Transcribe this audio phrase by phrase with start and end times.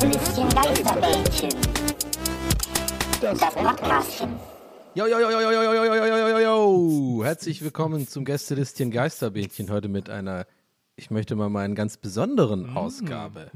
[0.00, 1.50] Gästelistchen Geisterbällchen.
[3.20, 4.30] Das Podcastchen.
[4.94, 7.24] Jo, jo, jo, jo, jo, jo, jo, jo, jo, jo, jo.
[7.24, 9.70] Herzlich willkommen zum Gästelistchen Geisterbähnchen.
[9.70, 10.46] Heute mit einer,
[10.96, 13.50] ich möchte mal meinen ganz besonderen Ausgabe.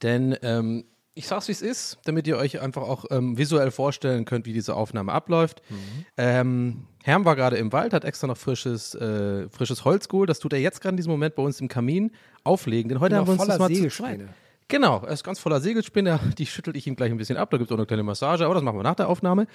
[0.00, 4.24] Denn ähm, ich sag's wie es ist, damit ihr euch einfach auch ähm, visuell vorstellen
[4.24, 5.60] könnt, wie diese Aufnahme abläuft.
[6.16, 10.30] Ähm, Herm war gerade im Wald, hat extra noch frisches, äh, frisches Holz geholt.
[10.30, 12.12] Das tut er jetzt gerade in diesem Moment bei uns im Kamin
[12.44, 12.90] auflegen.
[12.90, 14.20] Denn heute haben wir uns das mal zu zweit.
[14.72, 16.18] Genau, er ist ganz voller Segelspinne.
[16.38, 17.50] Die schüttel ich ihm gleich ein bisschen ab.
[17.50, 19.46] Da gibt es auch eine kleine Massage, aber das machen wir nach der Aufnahme.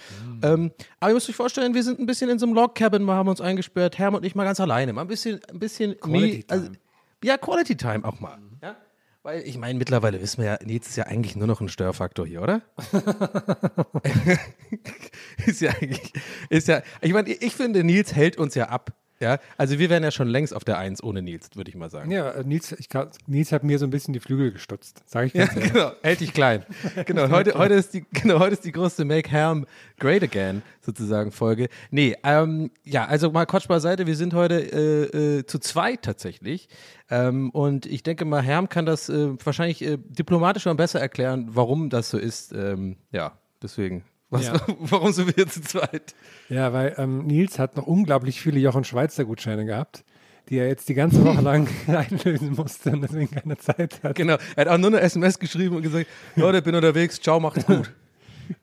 [0.44, 3.16] Ähm, aber ihr müsst euch vorstellen, wir sind ein bisschen in so einem Log-Cabin, wir
[3.16, 4.94] haben uns eingesperrt, Herm und ich mal ganz alleine.
[4.94, 6.78] Mal ein bisschen, ein bisschen Quality me- also, Time.
[7.24, 8.38] ja, Quality Time auch mal.
[8.62, 8.76] Ja?
[9.24, 12.28] Weil ich meine, mittlerweile wissen wir ja, Nils ist ja eigentlich nur noch ein Störfaktor
[12.28, 12.62] hier, oder?
[15.48, 16.14] ist ja eigentlich,
[16.50, 18.92] ist ja, ich meine, ich finde, Nils hält uns ja ab.
[19.20, 21.90] Ja, also wir wären ja schon längst auf der Eins ohne Nils, würde ich mal
[21.90, 22.12] sagen.
[22.12, 22.88] Ja, äh, Nils, ich,
[23.26, 25.74] Nils hat mir so ein bisschen die Flügel gestutzt, sage ich Ja, ganz ehrlich.
[25.74, 25.92] genau.
[26.02, 26.64] Hält dich klein.
[27.06, 27.30] Genau.
[27.30, 29.66] Heute, heute, ist die, genau, heute ist die große Make Ham
[30.00, 31.69] Great Again sozusagen Folge.
[31.91, 34.08] Nee, ähm, ja, also mal Quatsch beiseite.
[34.08, 36.70] Wir sind heute äh, äh, zu zweit tatsächlich.
[37.09, 41.47] Ähm, und ich denke mal, Herm kann das äh, wahrscheinlich äh, diplomatischer und besser erklären,
[41.52, 42.52] warum das so ist.
[42.53, 44.03] Ähm, ja, deswegen.
[44.30, 44.60] Was, Ja.
[44.80, 46.16] Warum sind wir zu zweit?
[46.50, 50.04] Ja, weil ähm, Nils hat noch unglaublich viele Jochen Schweizer Gutscheine gehabt,
[50.50, 54.16] die er jetzt die ganze Woche lang einlösen musste und deswegen keine Zeit hat.
[54.16, 54.38] Genau.
[54.56, 57.92] Er hat auch nur eine SMS geschrieben und gesagt: Leute, bin unterwegs, ciao, macht's gut.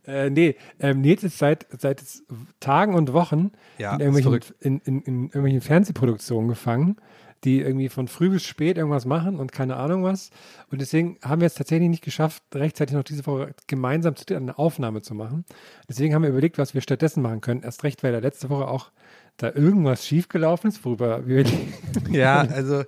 [0.07, 2.23] Äh, nee, ähm, Nils ist seit, seit jetzt
[2.59, 6.97] Tagen und Wochen Ja, in, irgendwelchen, in, in, in irgendwelchen Fernsehproduktionen gefangen,
[7.45, 10.31] die irgendwie von früh bis spät irgendwas machen und keine Ahnung was.
[10.71, 14.59] Und deswegen haben wir es tatsächlich nicht geschafft, rechtzeitig noch diese Woche gemeinsam zu, eine
[14.59, 15.45] Aufnahme zu machen.
[15.89, 17.63] Deswegen haben wir überlegt, was wir stattdessen machen können.
[17.63, 18.91] Erst recht, weil da letzte Woche auch
[19.37, 21.45] da irgendwas schiefgelaufen ist, worüber wir
[22.11, 22.85] Ja, also,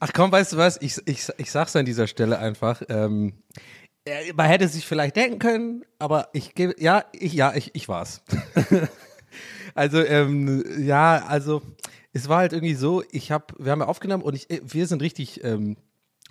[0.00, 0.80] ach komm, weißt du was?
[0.80, 2.82] Ich, ich, ich sag's an dieser Stelle einfach.
[2.88, 3.34] Ähm,
[4.04, 7.88] äh, man hätte sich vielleicht denken können, aber ich gebe, ja, ich, ja, ich, ich
[7.88, 8.22] war's.
[9.74, 11.62] also, ähm, ja, also,
[12.12, 15.02] es war halt irgendwie so, ich hab, wir haben ja aufgenommen und ich, wir sind
[15.02, 15.76] richtig, ähm,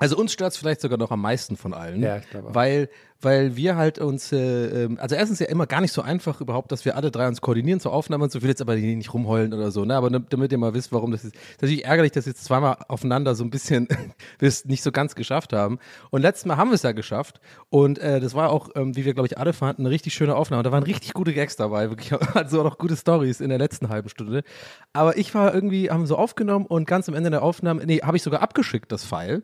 [0.01, 2.01] also uns stört's vielleicht sogar noch am meisten von allen.
[2.01, 2.55] Ja, ich glaube.
[2.55, 2.89] Weil,
[3.21, 6.71] weil wir halt uns, äh, ähm, also erstens ja immer gar nicht so einfach überhaupt,
[6.71, 8.41] dass wir alle drei uns koordinieren zur Aufnahme und so.
[8.41, 9.95] Will jetzt aber nicht rumheulen oder so, ne?
[9.95, 11.35] Aber damit ihr mal wisst, warum das ist.
[11.35, 13.87] Das ist natürlich ärgerlich, dass wir jetzt zweimal aufeinander so ein bisschen
[14.39, 15.77] wir es nicht so ganz geschafft haben.
[16.09, 17.39] Und letztes Mal haben wir es ja geschafft.
[17.69, 20.35] Und äh, das war auch, ähm, wie wir, glaube ich, alle fanden, eine richtig schöne
[20.35, 20.63] Aufnahme.
[20.63, 22.11] Da waren richtig gute Gags dabei, wirklich.
[22.33, 24.41] Also auch noch gute Stories in der letzten halben Stunde.
[24.93, 28.17] Aber ich war irgendwie, haben so aufgenommen und ganz am Ende der Aufnahme, nee, habe
[28.17, 29.43] ich sogar abgeschickt, das File.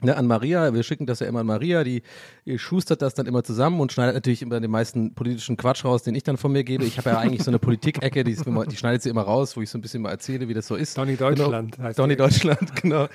[0.00, 2.02] Ne, an Maria, wir schicken das ja immer an Maria, die,
[2.46, 6.04] die schustert das dann immer zusammen und schneidet natürlich immer den meisten politischen Quatsch raus,
[6.04, 6.84] den ich dann von mir gebe.
[6.84, 9.68] Ich habe ja eigentlich so eine Politikecke, die, die schneidet sie immer raus, wo ich
[9.70, 10.96] so ein bisschen mal erzähle, wie das so ist.
[10.96, 11.88] Donny Deutschland genau.
[11.88, 12.14] heißt Donny.
[12.14, 13.08] Deutschland, genau.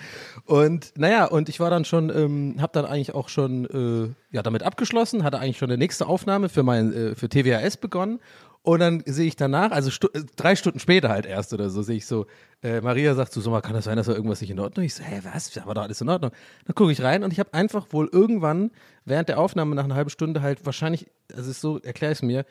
[0.45, 4.43] Und naja, und ich war dann schon, ähm, habe dann eigentlich auch schon äh, ja,
[4.43, 8.19] damit abgeschlossen, hatte eigentlich schon eine nächste Aufnahme für mein, äh, für TWAS begonnen.
[8.63, 11.81] Und dann sehe ich danach, also stu äh, drei Stunden später halt erst oder so,
[11.81, 12.25] sehe ich so,
[12.63, 14.85] äh, Maria sagt so, so mal, kann das sein, dass da irgendwas nicht in Ordnung
[14.85, 14.99] ist?
[14.99, 15.51] Ich so, hä, was?
[15.51, 16.31] Da war doch alles in Ordnung.
[16.65, 18.71] Dann gucke ich rein und ich habe einfach wohl irgendwann
[19.03, 22.19] während der Aufnahme nach einer halben Stunde halt wahrscheinlich, also es ist so, erkläre ich
[22.19, 22.45] es mir,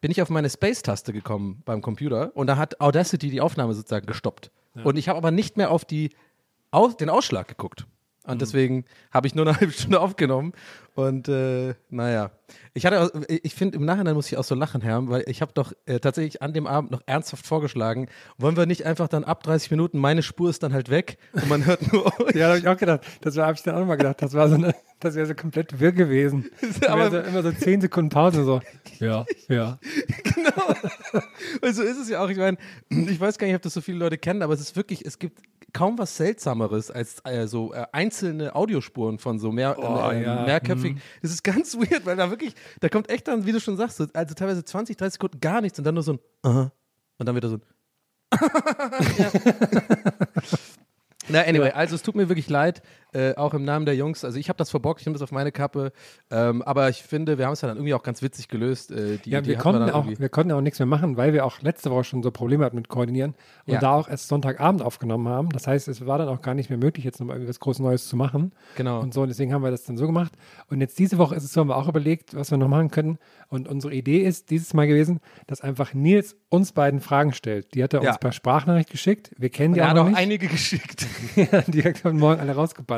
[0.00, 4.06] bin ich auf meine Space-Taste gekommen beim Computer und da hat Audacity die Aufnahme sozusagen
[4.06, 4.50] gestoppt.
[4.84, 6.10] Und ich habe aber nicht mehr auf die,
[6.70, 7.86] auf den Ausschlag geguckt.
[8.28, 10.52] Und deswegen habe ich nur eine halbe Stunde aufgenommen.
[10.94, 12.30] Und äh, naja,
[12.74, 15.40] ich hatte, auch- ich finde im Nachhinein muss ich auch so lachen, Herr, weil ich
[15.42, 19.22] habe doch äh, tatsächlich an dem Abend noch ernsthaft vorgeschlagen, wollen wir nicht einfach dann
[19.22, 22.34] ab 30 Minuten, meine Spur ist dann halt weg und man hört nur euch.
[22.34, 23.06] Ja, habe ich auch gedacht.
[23.20, 24.20] Das habe ich dann auch mal gedacht.
[24.20, 26.50] Das war so eine, das wäre so komplett wirr gewesen.
[26.88, 28.60] Aber- so, immer so zehn Sekunden Pause so.
[28.98, 29.78] Ja, ja.
[31.60, 32.28] Weil so ist es ja auch.
[32.28, 32.56] Ich meine,
[32.90, 35.18] ich weiß gar nicht, ob das so viele Leute kennen, aber es ist wirklich, es
[35.20, 35.40] gibt
[35.72, 40.44] kaum was Seltsameres als äh, so äh, einzelne Audiospuren von so mehr, Oh, äh, ja,
[40.44, 41.00] mehrköpfigen.
[41.22, 43.98] Das ist ganz weird, weil da wirklich, da kommt echt dann, wie du schon sagst,
[43.98, 46.72] so, also teilweise 20, 30 Sekunden gar nichts und dann nur so ein Aha.
[47.18, 47.62] und dann wieder so ein.
[51.28, 52.82] Na, anyway, also es tut mir wirklich leid,
[53.12, 54.24] äh, auch im Namen der Jungs.
[54.24, 55.92] Also ich habe das verbockt, ich nehme das auf meine Kappe.
[56.30, 58.90] Ähm, aber ich finde, wir haben es ja dann irgendwie auch ganz witzig gelöst.
[58.90, 61.16] Äh, die, Ja, die wir konnten, dann auch, irgendwie- wir konnten auch nichts mehr machen,
[61.16, 63.34] weil wir auch letzte Woche schon so Probleme hatten mit Koordinieren
[63.66, 63.80] und Ja.
[63.80, 65.48] da auch erst Sonntagabend aufgenommen haben.
[65.50, 68.08] Das heißt, es war dann auch gar nicht mehr möglich, jetzt nochmal irgendwas groß Neues
[68.08, 68.52] zu machen.
[68.76, 69.00] Genau.
[69.00, 70.32] Und so, und deswegen haben wir das dann so gemacht.
[70.68, 72.90] Und jetzt diese Woche ist es so, haben wir auch überlegt, was wir noch machen
[72.90, 73.18] können.
[73.48, 77.74] Und unsere Idee ist dieses Mal gewesen, dass einfach Nils uns beiden Fragen stellt.
[77.74, 78.10] Die hat er Ja.
[78.10, 79.30] uns per Sprachnachricht geschickt.
[79.38, 81.06] Wir kennen die er auch hat noch auch einige geschickt.
[81.36, 82.97] Ja, direkt am Morgen alle rausgeballert.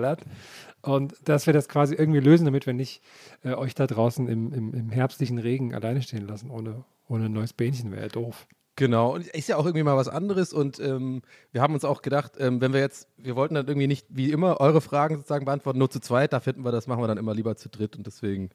[0.83, 3.03] Und dass wir das quasi irgendwie lösen, damit wir nicht
[3.45, 7.33] äh, euch da draußen im, im, im herbstlichen Regen alleine stehen lassen, ohne, ohne ein
[7.33, 8.47] neues Bähnchen, wäre ja doof.
[8.77, 10.55] Genau, und ist ja auch irgendwie mal was anderes.
[10.55, 11.21] Und ähm,
[11.53, 14.31] wir haben uns auch gedacht, ähm, wenn wir jetzt, wir wollten dann irgendwie nicht wie
[14.31, 17.19] immer eure Fragen sozusagen beantworten, nur zu zweit, da finden wir, das machen wir dann
[17.19, 17.97] immer lieber zu dritt.
[17.97, 18.49] Und deswegen,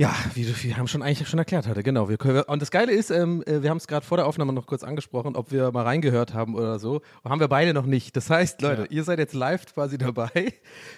[0.00, 2.08] ja, wie du- wir haben schon eigentlich schon erklärt heute, genau.
[2.08, 4.52] Wir können, und das Geile ist, ähm, äh, wir haben es gerade vor der Aufnahme
[4.52, 8.16] noch kurz angesprochen, ob wir mal reingehört haben oder so, haben wir beide noch nicht.
[8.16, 10.54] Das heißt, Leute, ihr seid jetzt live quasi dabei,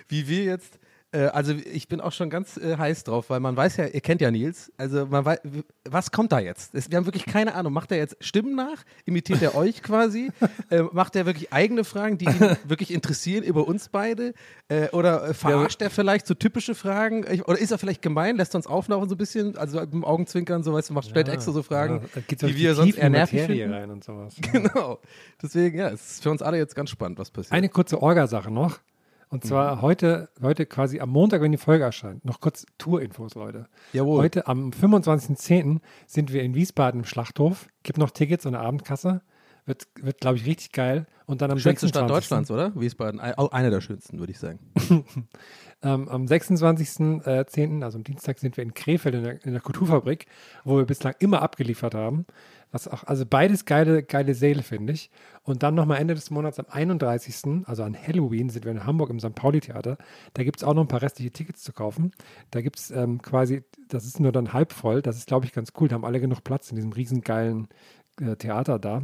[0.08, 0.79] wie wir jetzt
[1.12, 4.00] äh, also ich bin auch schon ganz äh, heiß drauf, weil man weiß ja, ihr
[4.00, 5.40] kennt ja Nils, also man weiß,
[5.88, 6.74] was kommt da jetzt?
[6.74, 7.72] Es, wir haben wirklich keine Ahnung.
[7.72, 8.84] Macht er jetzt Stimmen nach?
[9.04, 10.30] Imitiert er euch quasi?
[10.70, 14.34] äh, macht er wirklich eigene Fragen, die ihn wirklich interessieren über uns beide?
[14.68, 17.24] Äh, oder verarscht er vielleicht so typische Fragen?
[17.30, 18.36] Ich, oder ist er vielleicht gemein?
[18.36, 19.56] Lässt er uns auflaufen so ein bisschen?
[19.56, 22.74] Also mit dem Augenzwinkern, so weißt du, macht, stellt extra so Fragen, Ja, die wir
[22.74, 23.74] sonst eher nervig Materie finden.
[23.74, 24.36] rein und sowas.
[24.52, 24.98] Genau.
[25.42, 27.52] Deswegen, ja, es ist für uns alle jetzt ganz spannend, was passiert.
[27.52, 28.78] Eine kurze Orga-Sache noch.
[29.31, 29.82] Und zwar Mhm.
[29.82, 33.67] heute, heute quasi am Montag, wenn die Folge erscheint, noch kurz Tour-Infos, Leute.
[33.93, 34.21] Jawohl.
[34.21, 35.81] Heute am 25.10.
[36.06, 37.69] sind wir in Wiesbaden im Schlachthof.
[37.85, 39.23] Gibt noch Tickets und eine Abendkasse.
[39.67, 41.06] Wird, wird glaube ich, richtig geil.
[41.27, 42.15] Und dann am Schönste Stadt 26..
[42.17, 42.81] Deutschlands, oder?
[42.81, 43.21] Wiesbaden.
[43.21, 44.59] Eine der schönsten, würde ich sagen.
[45.82, 50.27] Ähm, am 26.10., also am Dienstag, sind wir in Krefeld in der, in der Kulturfabrik,
[50.62, 52.27] wo wir bislang immer abgeliefert haben.
[52.72, 55.11] Was auch, also beides geile, geile Säle, finde ich.
[55.43, 59.11] Und dann nochmal Ende des Monats am 31., also an Halloween, sind wir in Hamburg
[59.11, 59.34] im St.
[59.34, 59.99] Pauli-Theater.
[60.34, 62.12] Da gibt es auch noch ein paar restliche Tickets zu kaufen.
[62.50, 65.02] Da gibt es ähm, quasi, das ist nur dann halb voll.
[65.02, 65.88] Das ist, glaube ich, ganz cool.
[65.88, 67.69] Da haben alle genug Platz in diesem riesengeilen
[68.20, 69.02] äh, Theater da.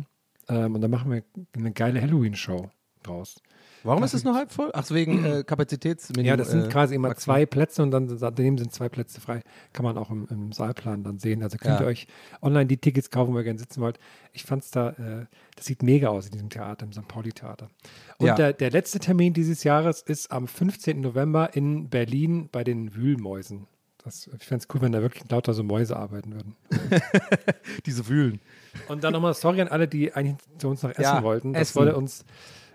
[0.48, 1.24] Ähm, und da machen wir
[1.56, 2.70] eine geile Halloween-Show
[3.02, 3.42] draus.
[3.86, 4.70] Warum ist es nur halb voll?
[4.74, 6.26] Ach, wegen äh, Kapazitätsminimum.
[6.26, 7.34] Ja, das sind äh, quasi immer Maximum.
[7.36, 9.42] zwei Plätze und dann daneben sind zwei Plätze frei.
[9.72, 11.42] Kann man auch im, im Saalplan dann sehen.
[11.42, 11.86] Also könnt Ja.
[11.86, 12.06] ihr euch
[12.42, 13.98] online die Tickets kaufen, wo ihr gerne sitzen wollt.
[14.32, 17.06] Ich fand es da, äh, das sieht mega aus in diesem Theater, im St.
[17.08, 17.68] Pauli-Theater.
[18.18, 18.34] Und Ja.
[18.34, 21.00] der, der letzte Termin dieses Jahres ist am 15.
[21.00, 23.66] November in Berlin bei den Wühlmäusen.
[24.04, 26.54] Das, ich fände es cool, wenn da wirklich lauter so Mäuse arbeiten würden.
[27.86, 28.40] Diese Wühlen.
[28.88, 31.52] Und dann nochmal sorry an alle, die eigentlich zu uns noch essen Ja, wollten.
[31.52, 31.80] Das essen.
[31.80, 32.24] wurde uns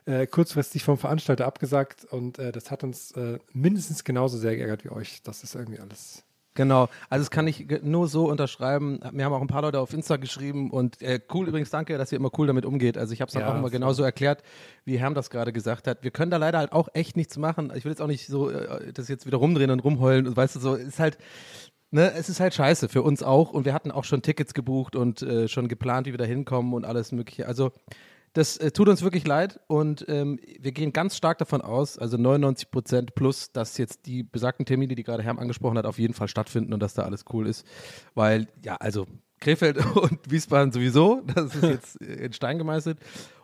[0.06, 4.84] äh, kurzfristig vom Veranstalter abgesagt und äh, das hat uns äh, mindestens genauso sehr geärgert
[4.84, 5.22] wie euch.
[5.24, 6.24] Das ist irgendwie alles.
[6.54, 9.00] Genau, also das kann ich nur so unterschreiben.
[9.14, 12.12] Mir haben auch ein paar Leute auf Insta geschrieben und äh, cool übrigens, danke, dass
[12.12, 12.98] ihr immer cool damit umgeht.
[12.98, 14.44] Also ich habe es dann Ja, auch immer genauso erklärt,
[14.84, 16.04] wie Herm das gerade gesagt hat.
[16.04, 17.72] Wir können da leider halt auch echt nichts machen.
[17.74, 20.56] Ich will jetzt auch nicht so äh, das jetzt wieder rumdrehen und rumheulen und weißt
[20.58, 21.18] du so, ist halt
[21.94, 24.96] Ne, es ist halt scheiße für uns auch und wir hatten auch schon Tickets gebucht
[24.96, 27.48] und äh, schon geplant, wie wir da hinkommen und alles mögliche.
[27.48, 27.72] Also
[28.34, 32.18] das äh, tut uns wirklich leid und ähm, wir gehen ganz stark davon aus, also
[32.18, 36.14] 99 Prozent plus, dass jetzt die besagten Termine, die gerade Herm angesprochen hat, auf jeden
[36.14, 37.66] Fall stattfinden und dass da alles cool ist.
[38.14, 39.06] Weil, ja, also
[39.42, 43.00] Krefeld und Wiesbaden sowieso, das ist jetzt äh, in Stein gemeißelt.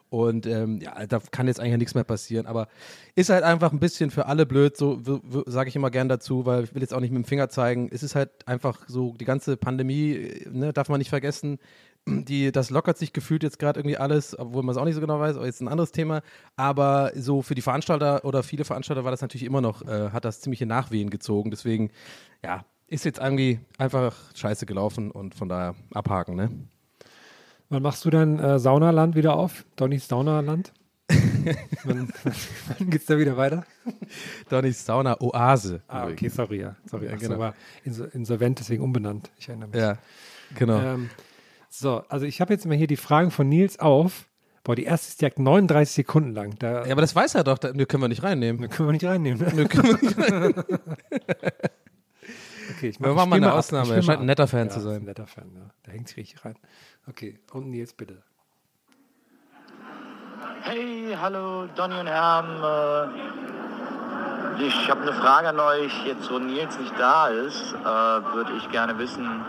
[0.10, 2.46] Und ähm, ja, da kann jetzt eigentlich nichts mehr passieren.
[2.46, 2.68] Aber
[3.16, 5.02] ist halt einfach ein bisschen für alle blöd, so
[5.46, 7.90] sage ich immer gern dazu, weil ich will jetzt auch nicht mit dem Finger zeigen.
[7.92, 11.60] Es ist halt einfach so, die ganze Pandemie, äh, ne, darf man nicht vergessen,
[12.08, 15.02] die, das lockert sich gefühlt jetzt gerade irgendwie alles, obwohl man es auch nicht so
[15.02, 16.22] genau weiß, aber jetzt ein anderes Thema.
[16.56, 20.26] Aber so für die Veranstalter oder viele Veranstalter war das natürlich immer noch, äh, hat
[20.26, 21.52] das ziemliche Nachwehen gezogen.
[21.52, 21.92] Deswegen,
[22.44, 26.50] ja, ist jetzt irgendwie einfach scheiße gelaufen und von daher abhaken, ne?
[27.70, 29.66] Wann machst du dein äh, Saunaland wieder auf?
[29.76, 30.72] Donnys Saunaland?
[31.86, 33.66] wann wann geht es da wieder weiter?
[34.50, 35.82] Donny's Sauna Oase.
[35.88, 36.76] Ah, okay, sorry, ja.
[36.86, 37.36] Sorry, Ja, genau.
[37.36, 37.54] so, war
[37.86, 39.32] inso- insolvent, deswegen umbenannt.
[39.38, 39.80] Ich erinnere mich.
[39.80, 39.98] Ja,
[40.56, 40.80] genau.
[40.80, 41.10] Ähm,
[41.70, 44.26] so, also ich habe jetzt mal hier die Fragen von Nils auf.
[44.64, 46.56] Boah, die erste ist direkt 39 Sekunden lang.
[46.60, 48.70] Da Ja, aber das weiß er doch, da, können wir nicht reinnehmen.
[48.70, 49.40] können wir nicht reinnehmen.
[49.40, 49.54] Ne?
[49.56, 50.54] Nö, können wir nicht reinnehmen.
[52.70, 53.60] Okay, ich Wir mach- machen ich mal eine ab.
[53.60, 53.92] Ausnahme.
[53.92, 54.46] Ich Er scheint ein netter.
[54.46, 54.98] Fan ja, zu sein.
[54.98, 55.70] Ein netter Fan, ja.
[55.84, 56.56] Da hängt sich richtig rein.
[57.10, 58.22] Okay, und Nils bitte.
[60.62, 62.46] Hey, hallo Donny und Herm.
[62.62, 63.08] Äh,
[64.66, 66.06] Ich habe eine Frage an euch.
[66.06, 69.46] Jetzt, wo Nils nicht da ist, äh, würde ich gerne wissen,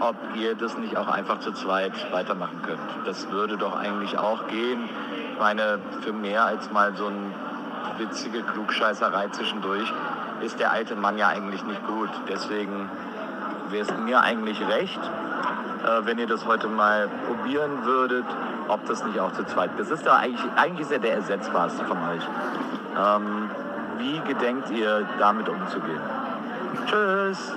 [0.00, 2.80] ob ihr das nicht auch einfach zu zweit weitermachen könnt.
[3.06, 4.88] Das würde doch eigentlich auch gehen.
[5.32, 7.34] Ich meine, für mehr als mal so eine
[7.98, 9.92] witzige Klugscheißerei zwischendurch
[10.40, 12.10] ist der alte Mann ja eigentlich nicht gut.
[12.28, 12.88] Deswegen
[13.70, 15.00] wäre es mir eigentlich recht,
[16.04, 18.24] wenn ihr das heute mal probieren würdet,
[18.68, 19.90] ob das nicht auch zu zweit ist.
[19.90, 22.22] Das ist ja eigentlich, eigentlich ist ja der ersetzbarste von euch.
[22.98, 23.50] Ähm,
[23.98, 26.00] wie gedenkt ihr damit umzugehen?
[26.86, 27.52] Tschüss!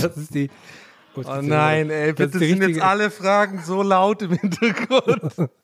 [0.00, 0.50] Das ist die.
[1.14, 5.50] Oh nein, ey, bitte sind jetzt richtige- alle Fragen so laut im Hintergrund.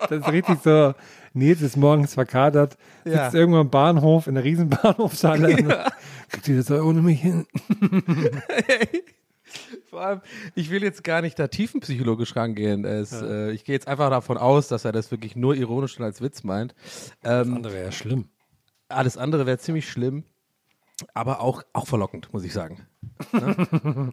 [0.00, 0.94] Das ist richtig so.
[1.34, 3.32] Nils ist morgens verkadert, sitzt Ja.
[3.34, 5.50] irgendwo am Bahnhof in der riesen Bahnhofshalle.
[5.60, 5.84] Ja.
[6.30, 7.46] Kriegt ihr das ohne mich hin?
[9.90, 10.20] Vor allem,
[10.54, 12.84] ich will jetzt gar nicht da tiefenpsychologisch rangehen.
[12.84, 16.04] Es, äh, ich gehe jetzt einfach davon aus, dass er das wirklich nur ironisch und
[16.04, 16.74] als Witz meint.
[17.22, 18.28] Das Ähm, andere wäre ja schlimm.
[18.88, 20.24] alles andere wäre ziemlich schlimm,
[21.14, 22.86] aber auch, auch verlockend, muss ich sagen.
[23.32, 24.12] Ne?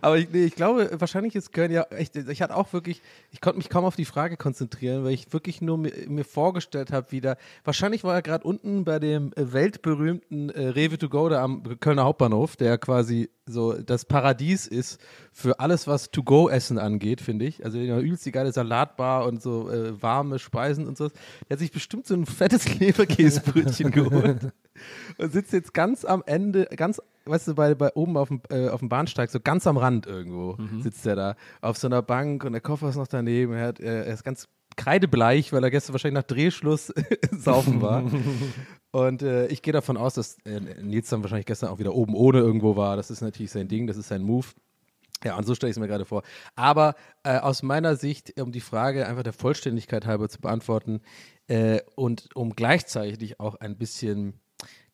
[0.00, 3.40] aber ich, nee, ich glaube, wahrscheinlich ist Köln ja echt, ich hatte auch wirklich, ich
[3.40, 7.12] konnte mich kaum auf die Frage konzentrieren, weil ich wirklich nur mir, mir vorgestellt habe,
[7.12, 11.42] wieder, wahrscheinlich war er gerade unten bei dem äh, weltberühmten äh, Rewe to go da
[11.42, 15.00] am Kölner Hauptbahnhof, der quasi so das Paradies ist
[15.32, 17.64] für alles, was To-Go-Essen angeht, finde ich.
[17.64, 21.08] Also eine übelst die geile Salatbar und so äh, warme Speisen und so.
[21.08, 24.52] Der hat sich bestimmt so ein fettes Leberkäsebrötchen geholt
[25.18, 28.68] und sitzt jetzt ganz am Ende, ganz, weißt du, bei, bei oben auf dem, äh,
[28.68, 32.44] auf dem Bahnsteig, so ganz am Rand irgendwo sitzt er da auf so einer Bank
[32.44, 33.52] und der Koffer ist noch daneben.
[33.54, 36.92] Er, hat, er, er ist ganz kreidebleich, weil er gestern wahrscheinlich nach Drehschluss
[37.30, 38.04] saufen war.
[38.90, 42.14] Und äh, ich gehe davon aus, dass äh, Nils dann wahrscheinlich gestern auch wieder oben
[42.14, 42.96] ohne irgendwo war.
[42.96, 44.46] Das ist natürlich sein Ding, das ist sein Move.
[45.24, 46.22] Ja, und so stelle ich es mir gerade vor.
[46.56, 51.00] Aber äh, aus meiner Sicht, um die Frage einfach der Vollständigkeit halber zu beantworten
[51.46, 54.40] äh, und um gleichzeitig auch ein bisschen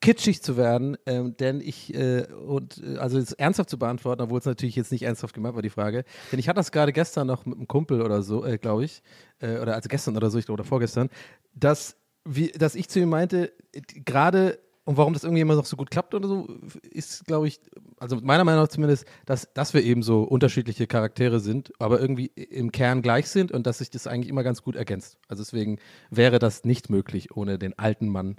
[0.01, 4.39] kitschig zu werden, ähm, denn ich, äh, und äh, also es ernsthaft zu beantworten, obwohl
[4.39, 7.27] es natürlich jetzt nicht ernsthaft gemeint war, die Frage, denn ich hatte das gerade gestern
[7.27, 9.03] noch mit einem Kumpel oder so, äh, glaube ich,
[9.41, 11.09] äh, oder also gestern oder so, ich glaube, oder vorgestern,
[11.55, 15.67] dass, wie, dass ich zu ihm meinte, äh, gerade und warum das irgendwie immer noch
[15.67, 16.49] so gut klappt oder so,
[16.91, 17.61] ist, glaube ich,
[17.99, 22.29] also meiner Meinung nach zumindest, dass, dass wir eben so unterschiedliche Charaktere sind, aber irgendwie
[22.29, 25.19] im Kern gleich sind und dass sich das eigentlich immer ganz gut ergänzt.
[25.29, 25.79] Also deswegen
[26.09, 28.37] wäre das nicht möglich ohne den alten Mann.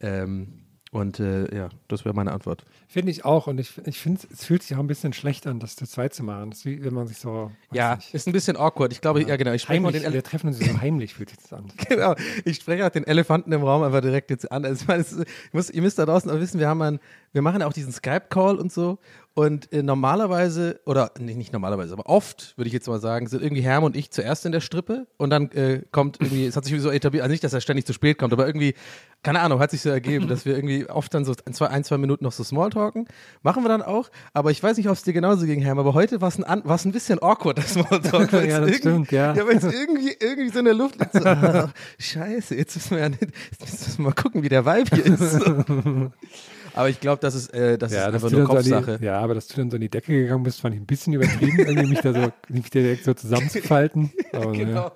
[0.00, 2.64] Ähm, und äh, ja, das wäre meine Antwort.
[2.86, 3.46] Finde ich auch.
[3.46, 6.14] Und ich, ich finde, es fühlt sich auch ein bisschen schlecht an, das zu zweit
[6.14, 6.50] zu machen.
[6.50, 7.50] Das ist wie wenn man sich so.
[7.72, 8.92] Ja, nicht, ist ein bisschen awkward.
[8.92, 9.52] Ich glaube, ja, genau.
[9.52, 11.66] Ich spreche heimlich, den wir treffen uns so heimlich, fühlt sich das an.
[11.88, 12.14] Genau.
[12.44, 14.64] Ich spreche auch den Elefanten im Raum einfach direkt jetzt an.
[14.64, 17.00] Also ich meine, es ich muss, ihr müsst da draußen auch wissen, wir haben einen,
[17.32, 18.98] wir machen ja auch diesen Skype-Call und so.
[19.38, 23.40] Und äh, normalerweise, oder nee, nicht normalerweise, aber oft, würde ich jetzt mal sagen, sind
[23.40, 26.64] irgendwie Herm und ich zuerst in der Strippe und dann äh, kommt irgendwie, es hat
[26.64, 28.74] sich so etabliert, also nicht, dass er ständig zu spät kommt, aber irgendwie,
[29.22, 31.84] keine Ahnung, hat sich so ergeben, dass wir irgendwie oft dann so ein, zwei, ein,
[31.84, 33.06] zwei Minuten noch so Smalltalken.
[33.42, 35.94] Machen wir dann auch, aber ich weiß nicht, ob es dir genauso ging, Herm, aber
[35.94, 38.32] heute war es ein, war's ein bisschen awkward, das Smalltalk.
[38.32, 39.34] Ja, das stimmt, ja.
[39.34, 41.12] Ja, weil es irgendwie, irgendwie so in der Luft liegt.
[41.12, 41.70] So, ah,
[42.00, 45.06] scheiße, jetzt müssen wir ja nicht, jetzt müssen wir mal gucken, wie der Vibe hier
[45.06, 45.38] ist.
[46.74, 48.98] Aber ich glaube, das ist, äh, das ist das einfach nur dann so Kopfsache.
[48.98, 50.86] die, ja, aber dass du dann so in die Decke gegangen bist, fand ich ein
[50.86, 54.12] bisschen übertrieben, irgendwie mich da so, mich direkt so zusammenzufalten.
[54.32, 54.92] Aber, Genau.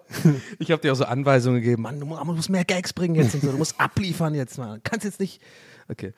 [0.59, 3.15] Ich habe dir auch so Anweisungen gegeben, Mann, du mu- du musst mehr Gags bringen
[3.15, 4.81] jetzt und so, du musst abliefern jetzt mal.
[4.85, 5.41] Kannst jetzt nicht.
[5.89, 6.13] Okay.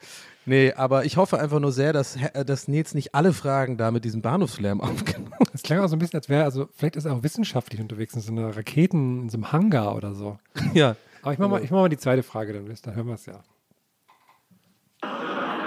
[0.45, 4.05] Nee, aber ich hoffe einfach nur sehr, dass, dass Nils nicht alle Fragen da mit
[4.05, 5.49] diesem Bahnhofslärm aufgenommen hat.
[5.53, 8.13] Es klang auch so ein bisschen, als wäre, also vielleicht ist er auch wissenschaftlich unterwegs
[8.13, 10.37] in so einer Raketen, in so einem Hangar oder so.
[10.75, 10.95] Ja.
[11.23, 13.25] Aber ich mach mal, ich mach mal die zweite Frage, dann ihr, hören wir es
[13.25, 13.41] ja.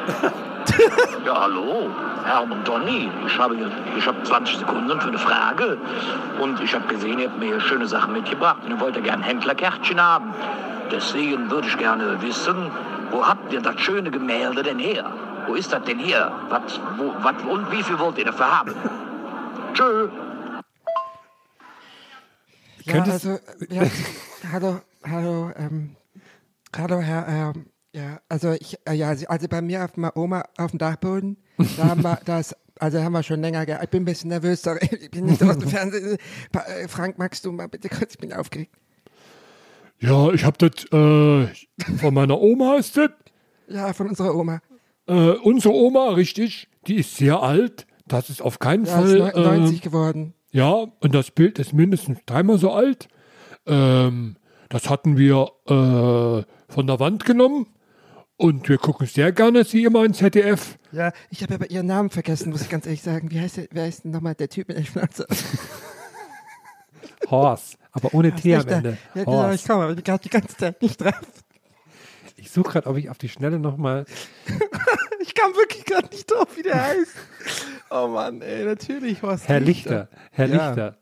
[1.25, 1.91] Ja, hallo,
[2.25, 3.11] Hermann Donny.
[3.27, 3.57] Ich habe,
[3.97, 5.79] ich habe 20 Sekunden für eine Frage.
[6.41, 8.59] Und ich habe gesehen, ihr habt mir hier schöne Sachen mitgebracht.
[8.65, 10.33] Und ihr wollt ja gerne Händlerkärtchen haben.
[10.93, 12.71] Deswegen würde ich gerne wissen,
[13.11, 15.11] wo habt ihr das schöne Gemälde denn her?
[15.47, 16.33] Wo ist das denn her?
[16.49, 18.75] Was, wo, was, und wie viel wollt ihr dafür haben?
[19.75, 20.09] Tschö.
[22.85, 23.38] Ja, Könntest- also,
[23.71, 23.83] ja,
[24.53, 25.97] hallo, hallo, ähm,
[26.77, 27.67] hallo, Herr, ähm,
[27.99, 31.37] ja, also ich, äh, ja, also- bei mir auf meiner Oma auf dem Dachboden,
[31.76, 34.62] da haben wir das, also haben wir schon länger, ge- ich bin ein bisschen nervös,
[34.62, 36.17] sorry, ich bin nicht aus dem Fernsehen.
[36.52, 38.75] Äh, Frank, magst du mal bitte kurz, ich bin aufgeregt.
[40.00, 41.47] Ja, ich hab das, äh,
[41.99, 43.11] von meiner Oma ist das.
[43.69, 44.61] Ja, von unserer Oma.
[45.07, 47.87] Äh, unsere Oma, richtig, die ist sehr alt.
[48.07, 49.33] Das ist auf keinen Ja, ist Fall.
[49.35, 50.35] äh, 90 geworden.
[50.52, 53.09] ja, und das Bild ist mindestens dreimal so alt.
[53.67, 54.37] Ähm,
[54.71, 57.67] das hatten wir äh, von der Wand genommen
[58.38, 60.78] und wir gucken sehr gerne sie immer ins ZDF.
[60.92, 63.30] Ja, ich habe aber ihren Namen vergessen, muss ich ganz ehrlich sagen.
[63.30, 65.26] Wie heißt der, wer ist denn nochmal der Typ mit der Schnauze?
[67.30, 68.66] Horst, aber ohne T am.
[68.66, 68.97] Ende.
[69.14, 71.21] Ja, genau, ich komme aber gerade die ganze Zeit nicht drauf.
[72.37, 74.04] Ich suche gerade, ob ich auf die Schnelle nochmal.
[75.21, 77.12] Ich kam wirklich gerade nicht drauf, wie der heißt.
[77.90, 80.09] Oh Mann, ey, natürlich, Horst Herr Lichter.
[80.30, 80.68] Herr Ja.
[80.68, 80.97] Lichter.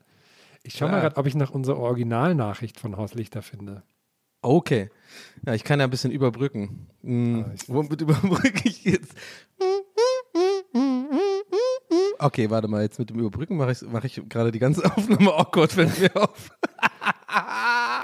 [0.63, 1.01] Ich schaue mal Ja.
[1.03, 3.83] gerade, ob ich nach unserer Originalnachricht von Horst Lichter finde.
[4.41, 4.89] Okay.
[5.45, 6.87] Ja, ich kann ja ein bisschen überbrücken.
[7.03, 9.13] Hm, womit überbrücke ich jetzt?
[12.19, 15.33] Okay, warte mal, jetzt mit dem Überbrücken mache ich, mach ich gerade die ganze Aufnahme
[15.33, 16.49] awkward, fällt mir auf.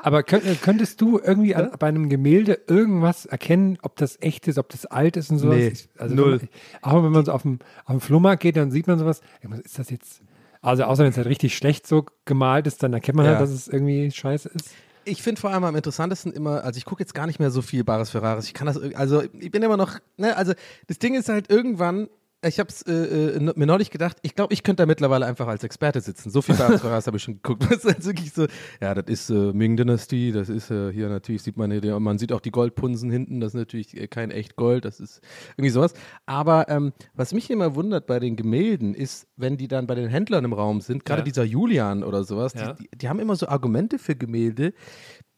[0.03, 4.57] Aber könnt, könntest du irgendwie an, bei einem Gemälde irgendwas erkennen, ob das echt ist,
[4.57, 5.55] ob das alt ist und sowas?
[5.55, 6.41] Nee, also null.
[6.41, 6.50] Wenn
[6.81, 9.22] man, auch wenn man so auf dem, auf dem Flohmarkt geht, dann sieht man sowas.
[9.63, 10.22] Ist das jetzt.
[10.62, 13.31] Also, außer wenn es halt richtig schlecht so gemalt ist, dann erkennt man Ja.
[13.31, 14.72] halt, dass es irgendwie scheiße ist.
[15.05, 17.62] Ich finde vor allem am interessantesten immer, also ich gucke jetzt gar nicht mehr so
[17.62, 18.45] viel Bares Ferraris.
[18.45, 20.53] Ich kann das, also ich bin immer noch, ne, also
[20.88, 22.10] das Ding ist halt irgendwann,
[22.43, 25.47] ich habe es äh, äh, mir neulich gedacht, ich glaube, ich könnte da mittlerweile einfach
[25.47, 26.29] als Experte sitzen.
[26.29, 27.63] So viel Bares Ferraris habe ich schon geguckt.
[27.69, 28.47] Das ist wirklich so,
[28.81, 32.31] ja, das ist äh, Ming-Dynastie, das ist äh, hier natürlich, sieht man hier, man sieht
[32.31, 35.21] auch die Goldpunsen hinten, das ist natürlich äh, kein echt Gold, das ist
[35.57, 35.93] irgendwie sowas.
[36.25, 40.09] Aber ähm, was mich immer wundert bei den Gemälden ist, wenn die dann bei den
[40.09, 41.25] Händlern im Raum sind, gerade Ja.
[41.25, 42.73] dieser Julian oder sowas, Ja.
[42.73, 44.73] die, die, die haben immer so Argumente für Gemälde,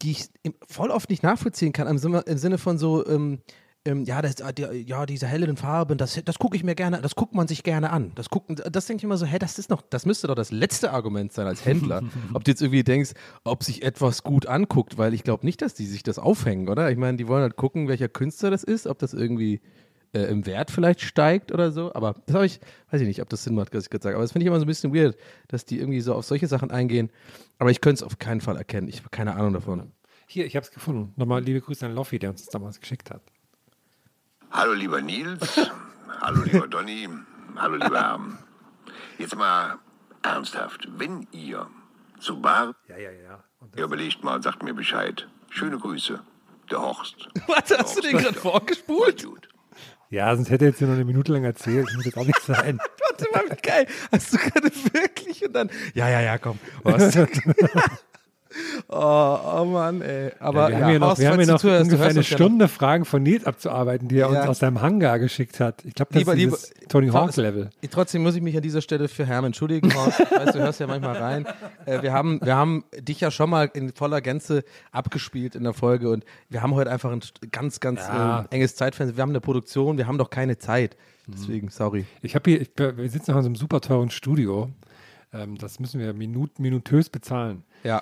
[0.01, 0.25] die ich
[0.67, 3.39] voll oft nicht nachvollziehen kann, im Sinne, im Sinne von so, ähm,
[3.85, 7.01] ähm, ja, das, äh, die, ja, diese hellen Farben, das, das gucke ich mir gerne,
[7.01, 8.11] das guckt man sich gerne an.
[8.15, 8.27] Das
[8.71, 11.31] das denke ich immer so, hä, das ist noch, das müsste doch das letzte Argument
[11.31, 12.01] sein als Händler.
[12.33, 13.11] ob du jetzt irgendwie denkst,
[13.43, 16.89] ob sich etwas gut anguckt, weil ich glaube nicht, dass die sich das aufhängen, oder?
[16.89, 19.61] Ich meine, die wollen halt gucken, welcher Künstler das ist, ob das irgendwie
[20.13, 21.93] äh, im Wert vielleicht steigt oder so.
[21.93, 24.15] Aber das habe ich, weiß ich nicht, ob das Sinn macht, was ich gerade sage.
[24.15, 25.15] Aber das finde ich immer so ein bisschen weird,
[25.47, 27.11] dass die irgendwie so auf solche Sachen eingehen.
[27.59, 28.87] Aber ich könnte es auf keinen Fall erkennen.
[28.87, 29.91] Ich habe keine Ahnung davon.
[30.27, 31.13] Hier, ich habe es gefunden.
[31.17, 33.21] Nochmal liebe Grüße an Loffi, der uns das damals geschickt hat.
[34.55, 35.69] Hallo lieber Nils,
[36.21, 37.09] hallo lieber Donny,
[37.57, 38.19] hallo lieber Herr.
[39.17, 39.79] Jetzt mal
[40.23, 41.67] ernsthaft, wenn ihr
[42.21, 43.43] zu Bar, Ja, ja, ja.
[43.75, 45.27] ihr überlegt mal, sagt mir Bescheid.
[45.49, 46.21] Schöne Grüße,
[46.71, 47.27] der Horst.
[47.47, 49.27] Warte, hast du den gerade vorgespult?
[50.09, 51.87] Ja, sonst hätte er jetzt hier noch eine Minute lang erzählt.
[51.87, 52.79] Das muss jetzt auch nicht sein.
[53.09, 53.87] Warte mal, wie geil.
[54.11, 56.59] Hast du gerade wirklich und dann, ja, ja, ja, komm.
[56.83, 57.13] Was?
[58.89, 60.31] oh, oh Mann, ey.
[60.39, 62.23] Aber ja, wir haben hier noch, wir haben hier noch zuhörst, ungefähr eine ja.
[62.23, 64.39] Stunde Fragen von Nils abzuarbeiten, die er Ja.
[64.41, 65.83] uns aus seinem Hangar geschickt hat.
[65.85, 67.69] Ich glaube, das Lieber- ist dieses lieber- Tony Hawks Level.
[67.91, 69.93] Trotzdem muss ich mich an dieser Stelle für Herrn entschuldigen.
[69.93, 70.19] Horst.
[70.25, 71.45] Ich weiß, du hörst ja manchmal rein.
[71.85, 75.73] Äh, wir, haben, wir haben dich ja schon mal in voller Gänze abgespielt in der
[75.73, 78.41] Folge und wir haben heute einfach ein ganz, ganz Ja.
[78.49, 79.15] äh, enges Zeitfenster.
[79.17, 80.95] Wir haben eine Produktion, wir haben doch keine Zeit.
[81.27, 82.05] Deswegen, sorry.
[82.21, 84.69] Ich habe hier, ich, wir sitzen noch in so einem super teuren Studio.
[85.33, 87.63] Ähm, das müssen wir minut, minutös bezahlen.
[87.83, 88.01] Ja.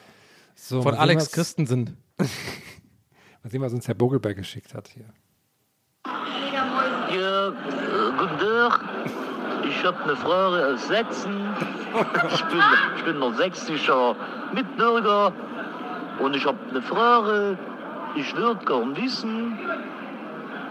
[0.56, 1.98] So, Von Alex sehen, was- Christensen.
[2.18, 5.06] Mal sehen, was uns Herr Bogelberg geschickt hat hier.
[6.06, 7.50] Ja,
[8.18, 8.82] guten Tag.
[9.68, 11.48] Ich habe eine Frage aus Sätzen.
[12.34, 12.62] Ich bin,
[12.98, 14.16] ich bin noch sächsischer
[14.54, 15.32] Mitbürger
[16.20, 17.58] und ich habe eine Frage.
[18.16, 19.58] Ich würde gern wissen,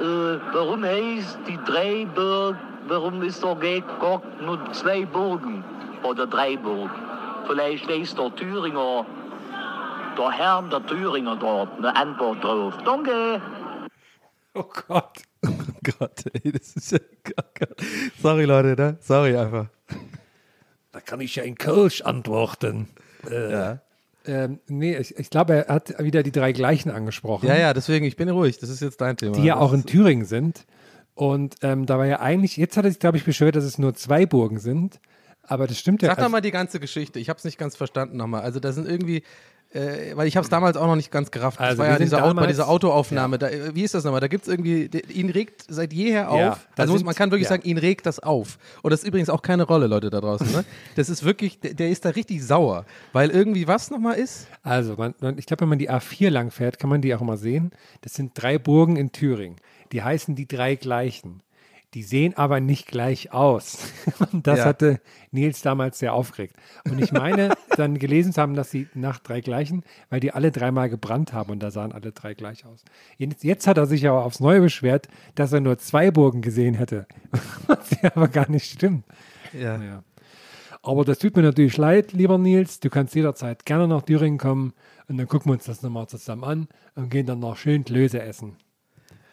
[0.01, 2.57] äh, warum heißt die drei Burg,
[2.89, 5.65] warum ist da gar gar nur zwei Burgen
[6.03, 6.91] oder drei Burgen?
[7.47, 9.05] Vielleicht weiß der Thüringer,
[10.17, 12.75] der Herr der Thüringer dort eine Antwort drauf.
[12.85, 13.41] Danke.
[14.55, 15.19] Oh Gott.
[15.45, 16.99] Oh Gott, ey, das ist ja.
[18.23, 18.97] Sorry, Leute, ne?
[19.01, 19.67] Sorry einfach.
[20.93, 22.89] Da kann ich ja in Kölsch antworten.
[23.29, 23.81] Ja.
[24.25, 27.49] Ähm, nee, ich, ich glaube, er hat wieder die drei gleichen angesprochen.
[27.49, 28.59] Ja, ja, deswegen, ich bin ruhig.
[28.59, 29.33] Das ist jetzt dein Thema.
[29.35, 30.65] die ja Das auch in Thüringen sind.
[31.15, 33.79] Und ähm, da war ja eigentlich, jetzt hat er sich, glaube ich, beschwert, dass es
[33.79, 35.01] nur zwei Burgen sind.
[35.43, 36.09] Aber das stimmt ja.
[36.11, 37.19] Sag doch also- mal die ganze Geschichte.
[37.19, 38.43] Ich habe es nicht ganz verstanden nochmal.
[38.43, 39.25] Also, da sind irgendwie.
[39.75, 41.59] Äh, weil ich habe es damals auch noch nicht ganz gerafft.
[41.59, 43.39] Das Also, war wir ja sind diese Au bei dieser Autoaufnahme.
[43.39, 44.21] Da, äh, wie ist das nochmal?
[44.21, 46.39] Da gibt es irgendwie, ihn regt seit jeher auf.
[46.39, 47.51] Ja, also sind- man kann wirklich ja.
[47.51, 48.59] sagen, ihn regt das auf.
[48.83, 50.51] Und das ist übrigens auch keine Rolle, Leute da draußen.
[50.53, 50.65] Ne?
[50.97, 52.85] Das ist wirklich, der, der ist da richtig sauer.
[53.15, 54.47] Weil irgendwie was nochmal ist?
[54.63, 57.21] Also, man, man, ich glaube, wenn man die A4 lang fährt, kann man die auch
[57.23, 57.71] mal sehen.
[58.03, 59.57] Das sind drei Burgen in Thüringen.
[59.93, 61.41] Die heißen die drei gleichen.
[61.95, 63.79] Die sehen aber nicht gleich aus.
[64.33, 64.65] Und das Ja.
[64.65, 65.01] hatte
[65.31, 66.57] Nils damals sehr aufgeregt.
[66.89, 70.51] Und ich meine, dann gelesen zu haben, dass sie nach drei gleichen, weil die alle
[70.53, 72.85] dreimal gebrannt haben und da sahen alle drei gleich aus.
[73.19, 76.75] Jetzt, jetzt hat er sich aber aufs Neue beschwert, dass er nur zwei Burgen gesehen
[76.75, 77.07] hätte.
[77.67, 79.05] Was ja aber gar nicht stimmt.
[79.53, 79.81] Ja.
[79.83, 80.03] Ja.
[80.85, 82.81] Aber das tut mir natürlich leid, lieber Nils.
[82.81, 84.73] Du kannst jederzeit gerne nach Thüringen kommen
[85.09, 88.21] und dann gucken wir uns das nochmal zusammen an und gehen dann noch schön Klöße
[88.21, 88.57] essen.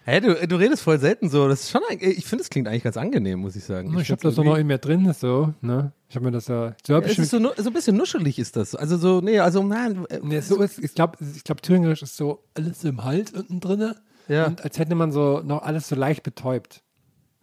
[0.09, 1.47] Hä, du, du redest voll selten so.
[1.47, 3.89] Das ist schon, ein- ich finde, es klingt eigentlich ganz angenehm, muss ich sagen.
[3.89, 5.91] Ich, habe find's das doch noch in mir drin, so, ne?
[6.07, 6.75] Ich habe mir das ja.
[6.85, 8.73] So ich es ist so, so ein bisschen nuschelig ist das.
[8.75, 10.05] Also so, nee, also nein.
[10.09, 13.59] äh, nee, so ist, ich glaube, ich glaub, Thüringerisch ist so alles im Hals unten
[13.59, 13.93] drin.
[14.27, 14.47] Ja.
[14.47, 16.81] Und als hätte man so noch alles so leicht betäubt.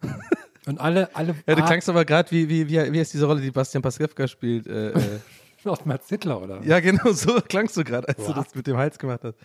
[0.65, 1.33] Und alle, alle.
[1.47, 4.27] Ja, du klangst aber gerade wie, wie, wie, wie ist diese Rolle, die Bastian Pastewka
[4.27, 4.67] spielt?
[4.67, 5.19] Äh, äh.
[5.85, 6.61] Mats Hitler, oder?
[6.63, 8.37] ja, genau, so klangst du gerade, als du What?
[8.37, 9.37] das mit dem Hals gemacht hast.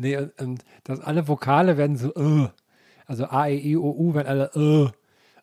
[0.00, 2.48] Nee, und, und dass alle Vokale werden so, äh.
[3.04, 4.88] Also A, E, I, O, U werden alle, äh.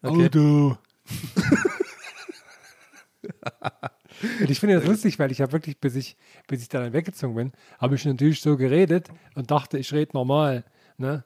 [0.01, 0.25] Okay.
[0.25, 0.77] Auto.
[4.39, 6.17] und ich finde das lustig, weil ich habe wirklich, bis ich,
[6.47, 10.63] bis ich dann weggezogen bin, habe ich natürlich so geredet und dachte, ich rede normal.
[10.97, 11.23] Ne?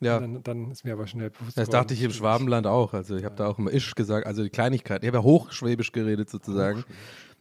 [0.00, 0.18] Ja.
[0.18, 2.94] Dann, dann ist mir aber schnell bewusst Das dachte ich im Schwabenland auch.
[2.94, 5.02] Also ich habe da auch immer Isch gesagt, also die Kleinigkeit.
[5.02, 6.84] Ich habe ja Hochschwäbisch geredet sozusagen.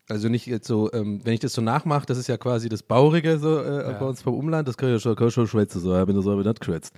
[0.10, 2.82] Also nicht jetzt so, ähm, wenn ich das so nachmache, das ist ja quasi das
[2.84, 5.48] Baurige so äh, bei uns vom Umland, das kann ich ja schon, kann ich schon
[5.48, 6.96] schwätzen, so, ich bin das aber nicht geschwätzt.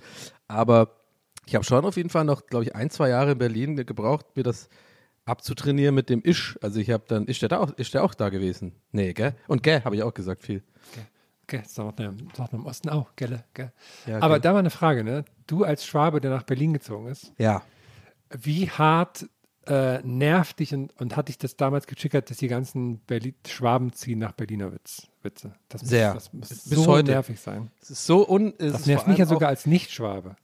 [0.48, 0.96] Aber
[1.44, 3.84] ich habe schon auf jeden Fall noch, glaube ich, ein, zwei Jahre in Berlin ge-
[3.84, 4.68] gebraucht, mir das
[5.24, 6.58] abzutrainieren mit dem Isch.
[6.62, 8.72] Also ich habe dann, ist der, da auch, ist der auch da gewesen?
[8.92, 9.34] Nee, gell?
[9.46, 10.62] Und gell, habe ich auch gesagt viel.
[11.44, 13.44] Okay, das sagt man, sagt man im Osten auch, gell?
[13.54, 13.72] gell?
[14.06, 14.40] Ja, Aber gell.
[14.40, 15.24] da war eine Frage, ne?
[15.46, 17.62] Du als Schwabe, der nach Berlin gezogen ist, Ja.
[18.30, 19.26] wie hart
[19.66, 23.92] äh, nervt dich und, und hat dich das damals getriggert, dass die ganzen Berlin Schwaben
[23.92, 25.54] ziehen nach Berliner Witz, Witze?
[25.68, 26.14] Das muss, Sehr.
[26.14, 27.10] Das muss Bis so heute.
[27.12, 27.70] nervig sein.
[27.80, 28.54] Es ist so un.
[28.58, 30.36] Das ist nervt mich ja sogar als Nicht-Schwabe.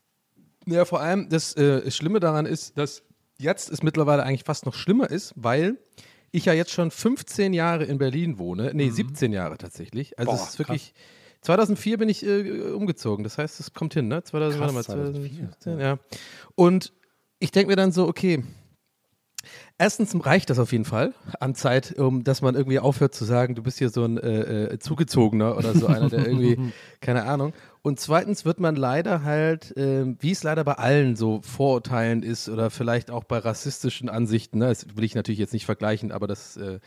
[0.66, 3.02] Ja, vor allem das äh, Schlimme daran ist, dass
[3.38, 5.78] jetzt es mittlerweile eigentlich fast noch schlimmer ist, weil
[6.31, 8.72] ich ja jetzt schon 15 Jahre in Berlin wohne.
[8.74, 10.18] Nee, 17 Jahre tatsächlich.
[10.18, 10.37] Also Mhm.
[10.37, 10.94] Boah, es ist wirklich.
[11.40, 13.22] 2004 bin ich äh, umgezogen.
[13.24, 14.22] Das heißt, es kommt hin, ne?
[14.24, 15.98] 2000, Krass, warte mal, 2004, 2015, ja.
[16.57, 16.92] Und
[17.38, 18.42] ich denke mir dann so, okay,
[19.80, 23.54] Erstens reicht das auf jeden Fall an Zeit, um dass man irgendwie aufhört zu sagen,
[23.54, 27.52] du bist hier so ein äh, äh, Zugezogener oder so einer, der irgendwie, keine Ahnung.
[27.82, 32.48] Und zweitens wird man leider halt, ähm, wie es leider bei allen so Vorurteilen ist
[32.48, 36.26] oder vielleicht auch bei rassistischen Ansichten, ne, das will ich natürlich jetzt nicht vergleichen, aber
[36.26, 36.80] das, äh,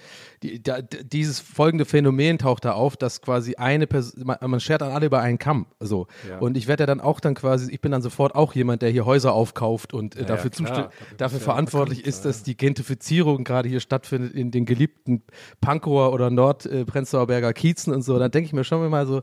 [0.44, 4.82] die, da, dieses folgende Phänomen taucht da auf, dass quasi eine Person, man, man schert
[4.82, 6.08] dann alle über einen Kamm, so.
[6.28, 6.40] Ja.
[6.40, 8.90] Und ich werde ja dann auch dann quasi, ich bin dann sofort auch jemand, der
[8.90, 10.92] hier Häuser aufkauft und äh, Ja, dafür, klar.
[11.18, 15.24] Dafür verantwortlich bekannt, ist, dass die Gentrifizierung gerade hier stattfindet in den geliebten
[15.62, 18.20] Pankower oder Nordprenzlauer Berger Kiezen und so.
[18.20, 19.22] Dann denke ich mir schon mal so,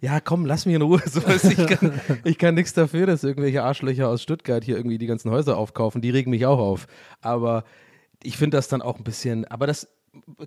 [0.00, 1.00] ja, komm, lass mich in Ruhe.
[1.06, 4.98] So, du, ich kann, ich kann nichts dafür, dass irgendwelche Arschlöcher aus Stuttgart hier irgendwie
[4.98, 6.00] die ganzen Häuser aufkaufen.
[6.00, 6.86] Die regen mich auch auf.
[7.20, 7.64] Aber
[8.22, 9.88] ich finde das dann auch ein bisschen, aber das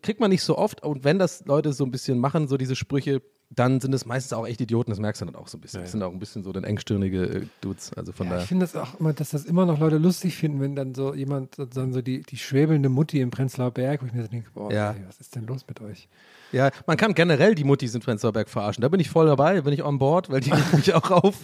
[0.02, 0.84] kriegt man nicht so oft.
[0.84, 4.34] Und wenn das Leute so ein bisschen machen, so diese Sprüche, dann sind es meistens
[4.34, 4.90] auch echt Idioten.
[4.90, 5.82] Das merkst du dann auch so ein bisschen.
[5.82, 7.92] Das sind auch ein bisschen so dann engstirnige äh, Dudes.
[7.96, 8.44] Also von Ja, daher.
[8.44, 11.14] ich finde das auch immer, dass das immer noch Leute lustig finden, wenn dann so
[11.14, 14.50] jemand, dann so die, die schwebelnde Mutti im Prenzlauer Berg, wo ich mir so denke,
[14.56, 14.92] boah, Ja.
[14.92, 16.08] ey, was ist denn los mit euch?
[16.54, 18.84] Ja, man kann generell die Muttis in Prenzlauer Berg verarschen.
[18.84, 21.36] Da bin ich voll dabei, bin ich on board, weil die regt mich auch auf.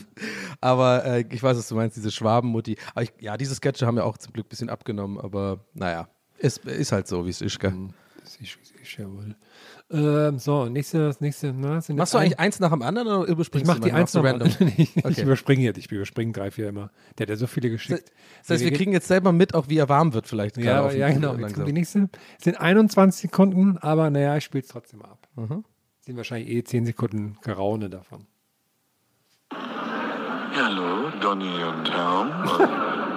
[0.62, 2.78] Aber äh, ich weiß, was du meinst, diese Schwabenmutti.
[2.94, 6.08] Aber ich, ja, diese Sketche haben ja auch zum Glück ein bisschen abgenommen, aber naja,
[6.38, 7.74] ist, ist halt so, wie es ist, gell?
[8.22, 9.36] Das ist, ist ja wohl.
[9.92, 13.08] Ähm, so, nächste, das nächste, na, sind Machst du ein- eigentlich eins nach dem anderen
[13.08, 14.48] oder Ich überspringst mach du die eins noch random?
[14.78, 15.22] ich, ich Okay.
[15.24, 16.92] überspringe jetzt, ich überspringe drei, vier immer.
[17.18, 18.12] Der hat ja so viele geschickt.
[18.42, 20.58] Das heißt, wir kriegen jetzt selber mit, auch wie er warm wird vielleicht.
[20.58, 21.36] ja, ja, genau.
[21.38, 22.08] Jetzt kommt die nächste.
[22.38, 25.28] Es sind 21 Sekunden, aber naja, ich spiele es trotzdem ab.
[25.36, 25.64] Mhm.
[26.02, 28.28] Sind wahrscheinlich eh 10 Sekunden Geraune davon.
[30.56, 32.48] Hallo, Donny und Herm.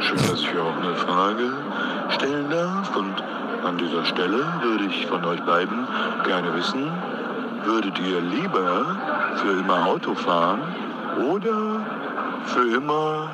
[0.01, 1.53] Schön, dass ich auch eine Frage
[2.11, 2.97] stellen darf.
[2.97, 3.23] Und
[3.65, 5.87] an dieser Stelle würde ich von euch beiden
[6.25, 6.91] gerne wissen,
[7.65, 8.97] würdet ihr lieber
[9.37, 10.61] für immer Auto fahren
[11.31, 11.87] oder
[12.47, 13.31] für immer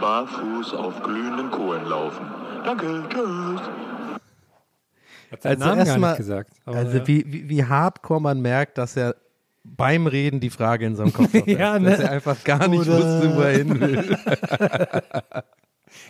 [0.00, 2.24] barfuß auf glühenden Kohlen laufen?
[2.64, 3.60] Danke, tschüss.
[5.32, 6.50] Hat Also Namen gesagt.
[6.64, 7.06] aber also ja.
[7.06, 9.14] wie, wie, wie hardcore man merkt, dass er
[9.62, 11.46] beim Reden die Frage in seinem Kopf hat.
[11.46, 12.04] Ja, Dass ne?
[12.04, 14.16] er einfach gar nicht Oder- wusste, wo er hin will.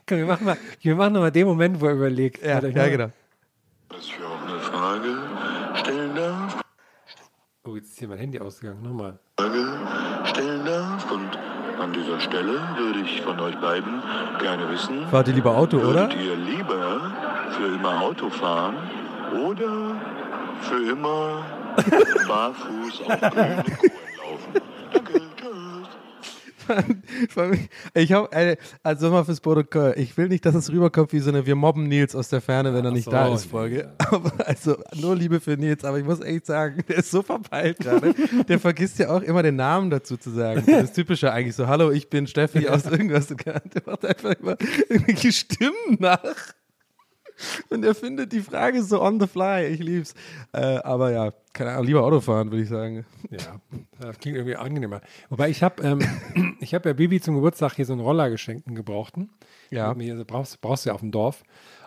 [0.07, 2.45] Komm, wir machen mal, wir machen noch mal den Moment, wo er überlegt.
[2.45, 3.11] ja, ja, genau.
[3.91, 5.19] Dass ich auch eine Frage
[5.75, 6.61] stellen darf?
[7.65, 8.83] Oh, jetzt ist hier mein Handy ausgegangen.
[8.83, 9.19] Nochmal.
[9.39, 9.67] Frage
[10.25, 11.11] stellen darf.
[11.11, 11.39] Und
[11.81, 14.03] an dieser Stelle würde ich von euch beiden
[14.39, 16.09] gerne wissen, Fahrt ihr lieber Auto, oder?
[16.09, 17.13] würdet ihr lieber
[17.51, 18.77] für immer Auto fahren
[19.33, 19.97] oder
[20.61, 21.45] für immer
[22.29, 24.63] barfuß auf glühenden Kohlen laufen?
[24.93, 26.97] Danke, tschüss.
[27.95, 31.47] Ich habe, also mal fürs Protokoll, ich will nicht, dass es rüberkommt wie so eine
[31.47, 33.93] Wir mobben Nils aus der Ferne, wenn er nicht so, da ist, nee, Folge.
[33.99, 37.79] Aber also nur Liebe für Nils, aber ich muss echt sagen, der ist so verpeilt
[37.79, 38.15] gerade.
[38.49, 40.63] Der vergisst ja auch immer den Namen dazu zu sagen.
[40.67, 43.29] Das ist typische eigentlich so, hallo, ich bin Steffi aus irgendwas.
[43.29, 44.57] Der macht einfach immer
[44.89, 46.21] irgendwelche Stimmen nach.
[47.69, 49.67] Und er findet die Frage so on the fly.
[49.67, 50.15] Ich lieb's.
[50.53, 53.05] Äh, aber ja, keine Ahnung, lieber Auto fahren, würde ich sagen.
[53.31, 53.61] Ja,
[53.99, 55.01] das klingt irgendwie angenehmer.
[55.29, 58.67] Wobei ich habe ähm, ich hab ja Bibi zum Geburtstag hier so einen Roller geschenkt,
[58.67, 59.31] einen gebrauchten.
[59.71, 59.95] Ja.
[59.95, 61.43] Mir, brauchst, brauchst du ja auf dem Dorf.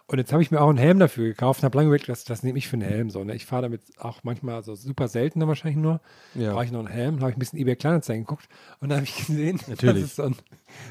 [0.05, 2.25] Und jetzt habe ich mir auch einen Helm dafür gekauft und habe lange überlegt, das,
[2.25, 3.09] das nehme ich für einen Helm.
[3.09, 3.35] So, ne?
[3.35, 6.01] Ich fahre damit auch manchmal so super seltener wahrscheinlich nur.
[6.35, 6.53] Ja.
[6.53, 7.21] Brauche ich noch einen Helm?
[7.21, 8.49] habe ich ein bisschen eBay Kleinanzeigen geguckt
[8.81, 10.01] und da habe ich gesehen, Natürlich.
[10.01, 10.35] dass es so ein,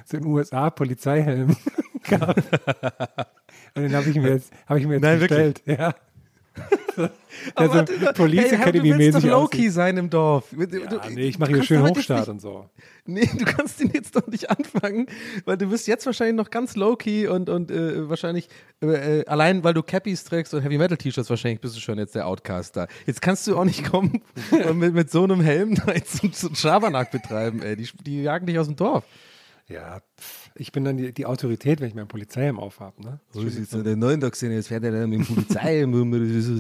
[0.07, 1.57] so ein USA-Polizeihelm
[2.09, 2.37] gab.
[3.75, 5.63] und den habe ich mir jetzt, hab ich mir jetzt Nein, bestellt.
[5.67, 5.95] Ja.
[7.55, 9.73] Aber so warte, Police hey, Academy du willst doch aussieht.
[9.73, 10.53] sein im Dorf.
[10.53, 12.69] Ja, du nee, ich mache hier schön Hochstart nicht- und so.
[13.07, 15.07] Nee, du kannst den jetzt doch nicht anfangen,
[15.45, 18.49] weil du bist jetzt wahrscheinlich noch ganz low-key und, und äh, wahrscheinlich
[18.83, 22.27] äh, äh, allein, weil du Cappies trägst und Heavy-Metal-T-Shirts, wahrscheinlich bist du schon jetzt der
[22.27, 22.87] Outcaster.
[23.07, 24.23] Jetzt kannst du auch nicht kommen
[24.69, 27.77] und mit, mit so einem Helm da jetzt so, so einen Schabernack betreiben, ey.
[27.77, 29.05] Die, die jagen dich aus dem Dorf.
[29.69, 33.03] Ja, pff, ich bin dann die, die Autorität, wenn ich meinen Polizeihelm aufhabe.
[33.03, 33.21] Ne?
[33.31, 36.31] So ist jetzt der neuen Tag gesehen, jetzt fährt er dann mit dem Polizei, das
[36.31, 36.55] ist so-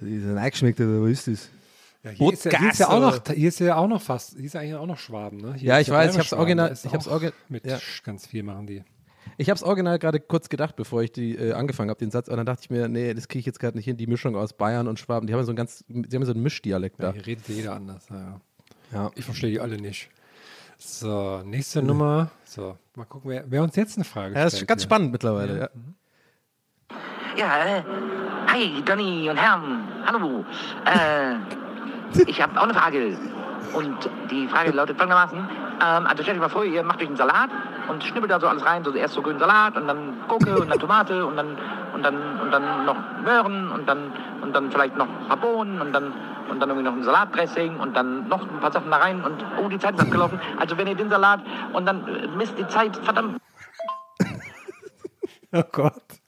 [0.00, 1.48] das ist ein eingeschmeckt, oder was ist das?
[2.02, 4.34] Ja, hier, ist ja, hier, ist ja auch noch, hier ist ja auch noch fast,
[4.34, 5.36] hier ist ja eigentlich auch noch Schwaben.
[5.38, 5.54] Ne?
[5.58, 7.78] Hier Ja, ich weiß, ich hab's original- ich hab's orgi- Mit ja.
[8.04, 8.82] Ganz viel machen die.
[9.36, 12.28] Ich habe es original gerade kurz gedacht, bevor ich die äh, angefangen habe, den Satz,
[12.28, 14.34] und dann dachte ich mir, nee, das kriege ich jetzt gerade nicht hin, die Mischung
[14.34, 17.08] aus Bayern und Schwaben, die haben so ein ganz, die haben so einen Mischdialekt Ja,
[17.08, 17.12] da.
[17.12, 18.06] hier redet jeder anders.
[18.08, 18.40] Ja.
[18.92, 19.10] Ja.
[19.14, 20.08] Ich verstehe die alle nicht.
[20.82, 22.30] So, nächste Nummer.
[22.44, 24.62] So, mal gucken, wer, wer uns jetzt eine Frage Ja, das stellt.
[24.62, 24.88] ist ganz hier.
[24.88, 25.68] spannend mittlerweile, ja.
[27.36, 27.82] Ja, äh,
[28.48, 30.44] hi, Donny und Herren, hallo.
[30.86, 31.36] Äh,
[32.26, 33.16] ich habe auch eine Frage.
[33.74, 35.38] Und die Frage lautet folgendermaßen.
[35.38, 37.50] Ähm, also stellt euch mal vor, ihr macht euch einen Salat
[37.88, 38.84] und schnippelt da so alles rein.
[38.84, 41.56] So erst so grünen Salat und dann Gurke und dann Tomate und dann,
[41.94, 45.80] und dann, und dann noch Möhren und dann, und dann vielleicht noch ein paar Bohnen
[45.80, 46.12] und dann,
[46.50, 49.44] und dann irgendwie noch ein Salatdressing und dann noch ein paar Sachen da rein und
[49.62, 50.40] oh, die Zeit ist abgelaufen.
[50.58, 51.40] Also wenn ihr den Salat
[51.72, 53.40] und dann misst die Zeit, verdammt.
[55.52, 56.19] Oh Gott.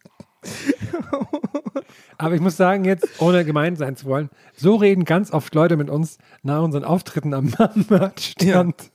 [2.18, 5.76] Aber ich muss sagen, jetzt, ohne gemein sein zu wollen, so reden ganz oft Leute
[5.76, 7.52] mit uns nach unseren Auftritten am
[7.88, 8.90] Merchstand.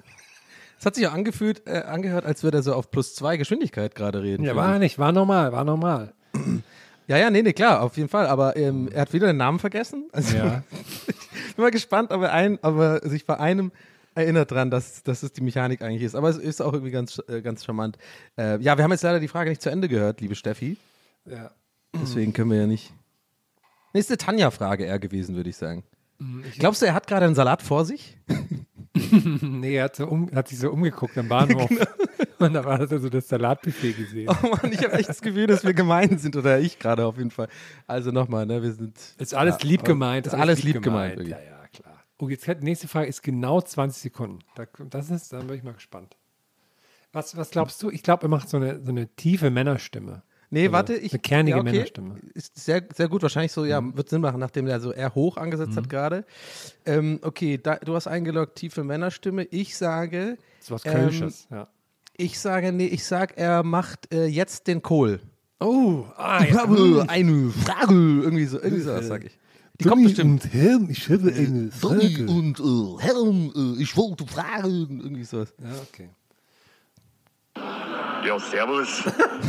[0.80, 3.96] Es hat sich auch angefühlt, äh, angehört, als würde er so auf plus zwei Geschwindigkeit
[3.96, 4.44] gerade reden.
[4.44, 4.80] Ja, war ich.
[4.80, 6.14] nicht, war normal, war normal.
[7.08, 8.28] Ja, ja, nee, nee, klar, auf jeden Fall.
[8.28, 10.08] Aber ähm, er hat wieder den Namen vergessen.
[10.12, 10.64] Also, Ja.
[11.50, 13.72] ich bin mal gespannt, ob er, ein, ob er sich bei einem
[14.14, 16.16] erinnert dran, dass, dass es die Mechanik eigentlich ist.
[16.16, 17.98] Aber es ist auch irgendwie ganz, äh, ganz charmant.
[18.38, 20.78] Äh, ja, wir haben jetzt leider die Frage nicht zu Ende gehört, liebe Steffi.
[21.30, 21.52] Ja.
[21.94, 22.94] Deswegen können wir ja nicht.
[23.94, 25.84] Nächste Tanja-Frage eher gewesen, würde ich sagen.
[26.20, 28.18] Mhm, Glaubst du, er hat gerade einen Salat vor sich?
[29.42, 31.70] nee, er hat, so um, hat sich so umgeguckt am Bahnhof.
[32.40, 34.30] Und da war so das Salatbuffet gesehen.
[34.30, 37.18] Oh Mann, ich habe echt das Gefühl, dass wir gemein sind oder ich gerade auf
[37.18, 37.48] jeden Fall.
[37.88, 38.98] Also nochmal, ne, wir sind.
[39.18, 40.28] Ist alles lieb gemeint.
[40.28, 41.18] Ist alles lieb gemeint.
[41.18, 41.32] wirklich.
[41.32, 42.04] Ja, ja, klar.
[42.20, 44.40] Oh, jetzt die nächste Frage ist genau 20 Sekunden.
[44.56, 46.16] Da, das ist, dann bin ich mal gespannt.
[47.12, 47.90] Was, was glaubst du?
[47.90, 50.24] Ich glaube, er macht so eine, so eine tiefe Männerstimme.
[50.50, 51.12] Nee, Also warte, ich.
[51.14, 51.72] Eine kernige ja, okay.
[51.72, 52.16] Männerstimme.
[52.34, 53.68] Ist sehr, sehr gut, wahrscheinlich so, Mhm.
[53.68, 56.24] ja, wird Sinn machen, nachdem der so eher hoch angesetzt hat gerade.
[56.86, 59.44] Ähm, okay, da, du hast eingeloggt, tiefe Männerstimme.
[59.46, 60.38] Ich sage.
[60.60, 61.68] Das ist was ähm, Kölsches, ja.
[62.16, 65.20] Ich sage, nee, ich sag, er macht äh, jetzt den Kohl.
[65.60, 66.62] Oh, ah, Ich ja.
[66.62, 67.94] habe eine Frage.
[67.94, 69.38] Irgendwie so, irgendwie so, das sag ich.
[69.80, 70.48] Die kommt bestimmt.
[70.54, 75.00] Herrn, ich habe eine Sonny und äh, Herren, äh, ich wollte fragen.
[75.02, 75.54] Irgendwie sowas.
[75.62, 76.10] Ja, okay.
[78.26, 79.04] Ja, servus.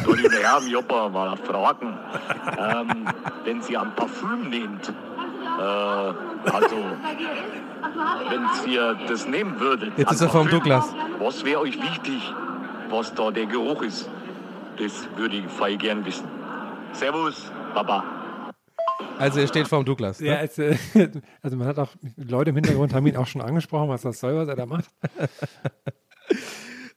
[0.05, 1.99] Donny und Herren, Joppa, mal fragen.
[2.59, 3.09] Ähm,
[3.45, 6.77] wenn Sie an Parfüm nehmt, äh, also,
[8.29, 9.93] wenn ihr das nehmen würdet.
[9.97, 10.95] Jetzt ist er vom Parfüm, Douglas.
[11.19, 12.23] Was wäre euch wichtig,
[12.91, 14.09] was da der Geruch ist?
[14.79, 16.29] Das würde ich voll gern wissen.
[16.93, 18.05] Servus, Baba.
[19.19, 20.21] Also, er steht vorm Douglas.
[20.21, 20.29] Ne?
[20.29, 20.77] Ja, es, äh,
[21.43, 24.37] also man hat auch, Leute im Hintergrund haben ihn auch schon angesprochen, was das soll,
[24.37, 24.85] was er da macht.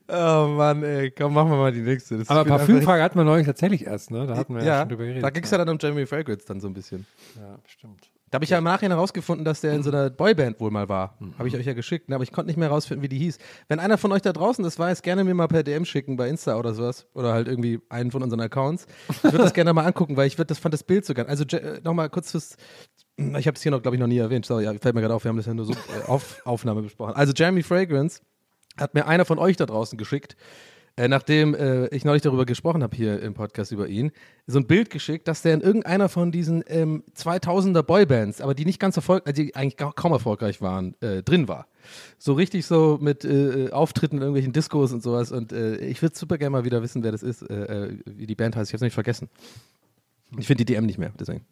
[0.08, 2.18] Oh Mann, ey, komm, machen wir mal die nächste.
[2.18, 4.28] Das Aber Parfümfrage hatten wir neulich tatsächlich erst, ne?
[4.28, 5.24] Da hatten wir ja, Ja, schon drüber geredet.
[5.24, 7.06] da ging es ja dann um Jeremy Fragrance dann so ein bisschen.
[7.40, 8.12] Ja, bestimmt.
[8.32, 10.88] Da habe ich ja im Nachhinein herausgefunden, dass der in so einer Boyband wohl mal
[10.88, 11.18] war.
[11.20, 11.38] Mhm.
[11.38, 12.16] Habe ich euch ja geschickt, ne?
[12.16, 13.38] aber ich konnte nicht mehr herausfinden, wie die hieß.
[13.68, 16.30] Wenn einer von euch da draußen das weiß, gerne mir mal per DM schicken bei
[16.30, 17.08] Insta oder sowas.
[17.14, 18.86] Oder halt irgendwie einen von unseren Accounts.
[19.10, 21.26] Ich würde das gerne mal angucken, weil ich würd, das fand das Bild so geil.
[21.28, 21.44] Also
[21.84, 22.56] nochmal kurz fürs.
[23.18, 24.46] Ich habe es hier noch, glaube ich, noch nie erwähnt.
[24.46, 26.84] Sorry, ja, fällt mir gerade auf, wir haben das ja nur so äh, auf Aufnahme
[26.84, 27.14] besprochen.
[27.16, 28.22] Also Jeremy Fragrance
[28.82, 30.36] hat mir einer von euch da draußen geschickt,
[30.98, 34.12] äh, nachdem äh, ich neulich darüber gesprochen habe hier im Podcast über ihn,
[34.46, 38.66] so ein Bild geschickt, dass der in irgendeiner von diesen ähm, 2000er Boybands, aber die
[38.66, 41.68] nicht ganz erfolgreich, die eigentlich kaum erfolgreich waren, äh, drin war.
[42.18, 45.32] So richtig so mit äh, Auftritten in irgendwelchen Discos und sowas.
[45.32, 47.54] Und äh, ich würde super gerne mal wieder wissen, wer das ist, äh,
[47.86, 48.70] äh, wie die Band heißt.
[48.70, 49.30] Ich habe es nicht vergessen.
[50.38, 51.46] Ich finde die DM nicht mehr, deswegen.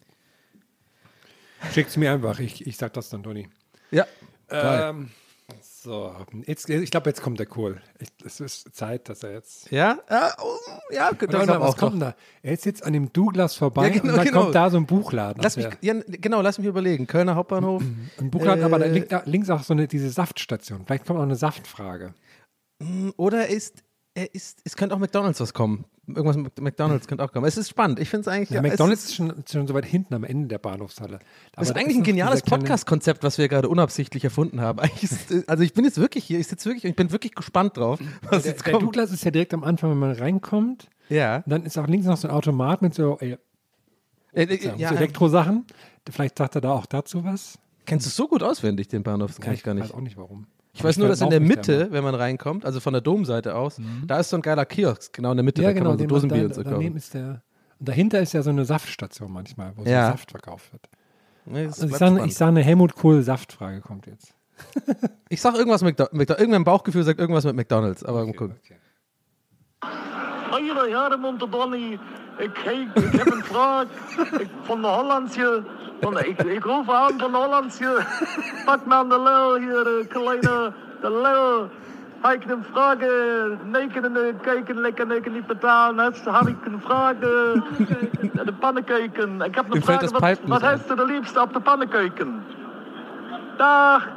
[1.72, 3.48] Schickt's mir einfach, ich, ich sag das dann, Toni.
[3.90, 4.06] Ja.
[4.50, 5.10] Ähm,
[5.82, 6.14] So,
[6.44, 7.80] jetzt, ich glaube, jetzt kommt der Kohl.
[8.22, 9.70] Es ist Zeit, dass er jetzt.
[9.70, 9.98] Ja?
[10.10, 10.58] Ja, oh,
[10.92, 12.08] ja aber was auch kommt noch.
[12.08, 12.14] da?
[12.42, 14.42] Er ist jetzt an dem Douglas vorbei Ja, genau, und dann genau.
[14.42, 15.42] kommt da so ein Buchladen.
[15.42, 17.06] Lass mich, ja, genau, lass mich überlegen.
[17.06, 17.82] Kölner Hauptbahnhof.
[18.18, 20.84] ein Buchladen, aber da äh, liegt da links auch so eine, diese Saftstation.
[20.84, 22.12] Vielleicht kommt auch eine Saftfrage.
[23.16, 23.82] Oder ist,
[24.14, 25.84] er ist, es könnte auch McDonalds was kommen.
[26.08, 27.46] Irgendwas mit McDonalds könnte auch kommen.
[27.46, 28.00] Es ist spannend.
[28.00, 28.50] Ich finde es eigentlich.
[28.50, 31.20] Ja, ja, McDonalds ist schon, schon so weit hinten am Ende der Bahnhofshalle.
[31.52, 34.80] das ist Aber eigentlich ein noch geniales Podcast-Konzept, was wir gerade unabsichtlich erfunden haben.
[35.00, 37.76] Ist, äh, also ich bin jetzt wirklich hier, ich sitze wirklich, ich bin wirklich gespannt
[37.76, 38.84] drauf, was Der, jetzt der kommt.
[38.84, 40.88] Douglas ist ja direkt am Anfang, wenn man reinkommt.
[41.08, 41.44] Ja.
[41.46, 43.36] Dann ist auch links noch so ein Automat mit so, äh,
[44.32, 45.66] Äh, äh, so ja, Elektrosachen.
[46.10, 47.58] Vielleicht sagt er da auch dazu was.
[47.86, 49.30] Kennst du so gut auswendig, den Bahnhof?
[49.30, 49.84] Das kann ich gar nicht.
[49.84, 50.46] weiß auch nicht warum.
[50.72, 53.80] Ich weiß nur, dass in der Mitte, wenn man reinkommt, also von der Domseite aus,
[54.06, 55.90] da ist so ein geiler Kiosk, genau in der Mitte, Ja, da kann genau.
[55.90, 56.96] man so den- Dosenbier und so kaufen.
[56.96, 57.42] ist der.
[57.78, 60.06] Und dahinter ist ja so eine Saftstation manchmal, wo Ja.
[60.06, 60.88] so Saft verkauft wird.
[61.46, 62.26] Nee, Also ich sage spannend.
[62.30, 64.34] ich sag eine Helmut Kohl Saftfrage kommt jetzt.
[65.28, 66.40] Ich sag irgendwas mit McDonalds.
[66.40, 68.56] Irgendein Bauchgefühl sagt irgendwas mit McDonalds, aber mal gucken.
[70.52, 71.98] Hele heren om te Donny.
[72.40, 72.58] Ik,
[72.94, 73.84] ik heb een vraag
[74.38, 75.62] ik, van de Hollandse.
[76.00, 78.06] Van, ik, ik roep aan van de Hollandse.
[78.64, 80.72] Pak me aan de lel hier, eh, kleine.
[81.00, 81.68] De lel.
[82.20, 82.96] Heb ik een vraag?
[83.64, 86.04] Neken en eh, kijken, lekker neken niet betalen.
[86.04, 87.18] Heb heb ik een vraag?
[87.18, 89.40] De pannenkuiken.
[89.40, 90.10] Ik heb een vraag.
[90.10, 92.44] Wat, wat heeft u de liefste op de pannenkuiken?
[93.56, 94.08] Dag.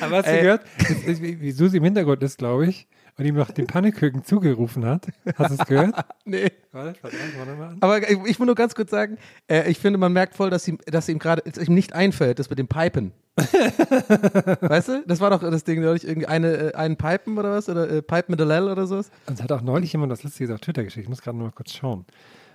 [0.00, 2.88] Aber hast du gehört, das ist, wie wie Susi im Hintergrund ist, glaube ich,
[3.20, 5.06] und ihm noch den Pannekuchen zugerufen hat?
[5.36, 5.94] Hast du es gehört?
[6.24, 6.52] Nee.
[6.70, 7.76] Warte, warte, warte mal an.
[7.80, 10.68] Aber ich, ich will nur ganz kurz sagen, äh, ich finde, man merkt voll, dass
[10.68, 13.12] ihm, dass ihm gerade ihm nicht einfällt, das mit dem Pipen.
[13.36, 15.04] weißt du?
[15.06, 17.68] Das war doch das Ding, neulich irgendwie eine, äh, einen Pipen oder was?
[17.68, 19.10] Oder äh, Pipe mit a Lel oder sowas?
[19.26, 21.04] Und es hat auch neulich jemand was Lustiges auf Twitter geschickt.
[21.04, 22.04] Ich muss gerade noch mal kurz schauen.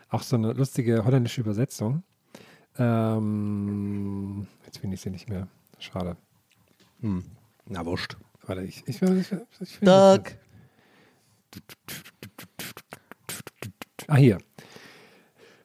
[0.09, 2.03] Auch so eine lustige holländische Übersetzung.
[2.77, 5.47] Ähm, jetzt finde ich sie nicht mehr.
[5.79, 6.15] Schade.
[7.01, 7.23] Hm.
[7.67, 8.15] Na, wurscht.
[8.45, 10.44] Warte, ich, ich, ich, ich, ich finde Doug.
[14.07, 14.37] Ah, hier.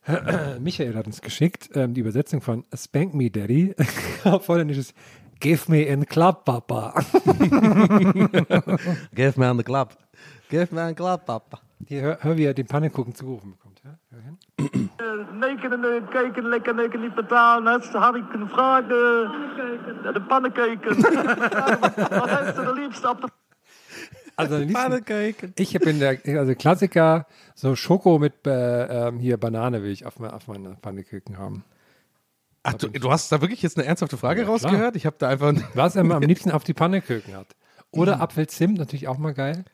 [0.61, 3.74] Michael hat uns geschickt ähm, die Übersetzung von Spank Me Daddy.
[4.24, 4.94] Auf Holländisch ist
[5.40, 6.92] Give me a club, Papa.
[9.14, 9.96] Give me an the club.
[10.50, 11.61] Give me an club, Papa.
[11.87, 13.81] Hier, hör, hör wie er den Pannekuchen zugerufen bekommt.
[13.83, 13.98] Ja?
[14.11, 14.38] Hör hin.
[15.38, 17.72] Neken en eh, kijken, lekker neken niet betalen.
[17.72, 18.87] Heb heb ik een vraag?
[18.87, 20.96] De pannenkuiken.
[22.20, 23.29] Wat heeft u de liefste op de
[24.37, 29.90] Also liebsten- ich bin der also Klassiker, so Schoko mit äh, ähm, hier Banane will
[29.90, 31.64] ich auf, mein, auf meine Pannekuchen haben.
[32.62, 34.55] Ach, du, du hast da wirklich jetzt eine ernsthafte Frage Ja, klar.
[34.55, 34.97] rausgehört?
[34.97, 35.55] Ich habe da einfach.
[35.75, 37.49] Was er am liebsten auf die Pannekuchen hat.
[37.90, 39.64] Oder Apfelzimt, natürlich auch mal geil.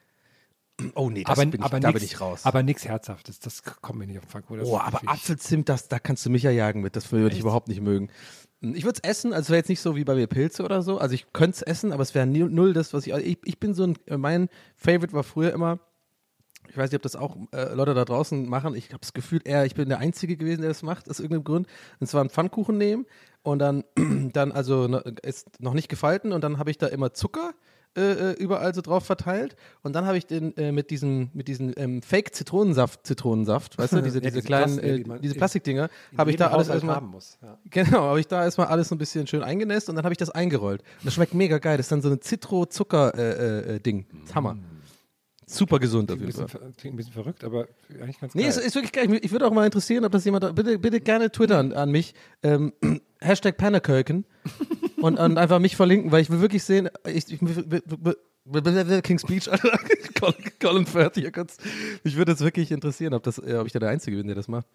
[0.95, 2.41] Oh nee, das aber, bin ich, aber da nix, bin ich raus.
[2.45, 4.45] Aber nichts Herzhaftes, das kommt mir nicht auf den Fang.
[4.63, 6.97] Oh, aber Apfelzimt, das, da kannst du mich ja jagen mit.
[6.97, 8.11] Das würde ich überhaupt nicht mögen.
[8.61, 10.83] Ich würde es essen, also es wäre jetzt nicht so wie bei mir Pilze oder
[10.83, 10.99] so.
[10.99, 13.39] Also ich könnte es essen, aber es wäre null, das, was ich, also ich.
[13.45, 13.99] Ich bin so ein.
[14.17, 15.79] Mein Favorite war früher immer.
[16.69, 18.75] Ich weiß nicht, ob das auch äh, Leute da draußen machen.
[18.75, 21.45] Ich habe das Gefühl, eher, ich bin der Einzige gewesen, der das macht, aus irgendeinem
[21.45, 21.67] Grund.
[22.01, 23.07] Und zwar einen Pfannkuchen nehmen
[23.43, 23.85] und dann,
[24.33, 27.55] dann also ne, ist noch nicht gefalten und dann habe ich da immer Zucker
[27.97, 31.49] äh, äh, überall so drauf verteilt und dann habe ich den äh, mit diesen mit
[31.49, 34.97] diesen ähm, Fake Zitronensaft Zitronensaft, weißt du, diese, Ja, diese diese kleinen Plas- ja, äh,
[34.99, 37.59] die man diese in- Plastikdinger, in habe ich da alles Haushalt erstmal haben muss, ja.
[37.71, 40.19] Genau, habe ich da erstmal alles so ein bisschen schön eingenässt und dann habe ich
[40.19, 40.83] das eingerollt.
[40.99, 41.77] Und das schmeckt mega geil.
[41.77, 43.99] Das ist dann so ein Zitro-Zucker-Ding.
[43.99, 44.57] Äh, äh, ist Hammer.
[45.49, 46.47] Super gesund auf jeden Fall.
[46.77, 47.69] klingt ein bisschen verrückt, aber
[48.01, 48.51] eigentlich ganz Nee, geil.
[48.51, 49.21] ist, ist wirklich geil.
[49.23, 50.43] Ich, würde auch mal interessieren, ob das jemand.
[50.43, 52.15] da- Bitte, bitte gerne twittern an mich.
[52.43, 52.73] Ähm,
[53.21, 54.25] Hashtag Panaköken
[55.07, 56.89] und, und einfach mich verlinken, weil ich will wirklich sehen.
[57.07, 57.39] Ich, ich,
[59.03, 59.79] King's Speech, Alter.
[60.21, 61.57] Colin, Colin Firth hier kurz.
[62.05, 64.37] Mich würde es wirklich interessieren, ob, das, äh, ob ich da der Einzige bin, der
[64.37, 64.67] das macht.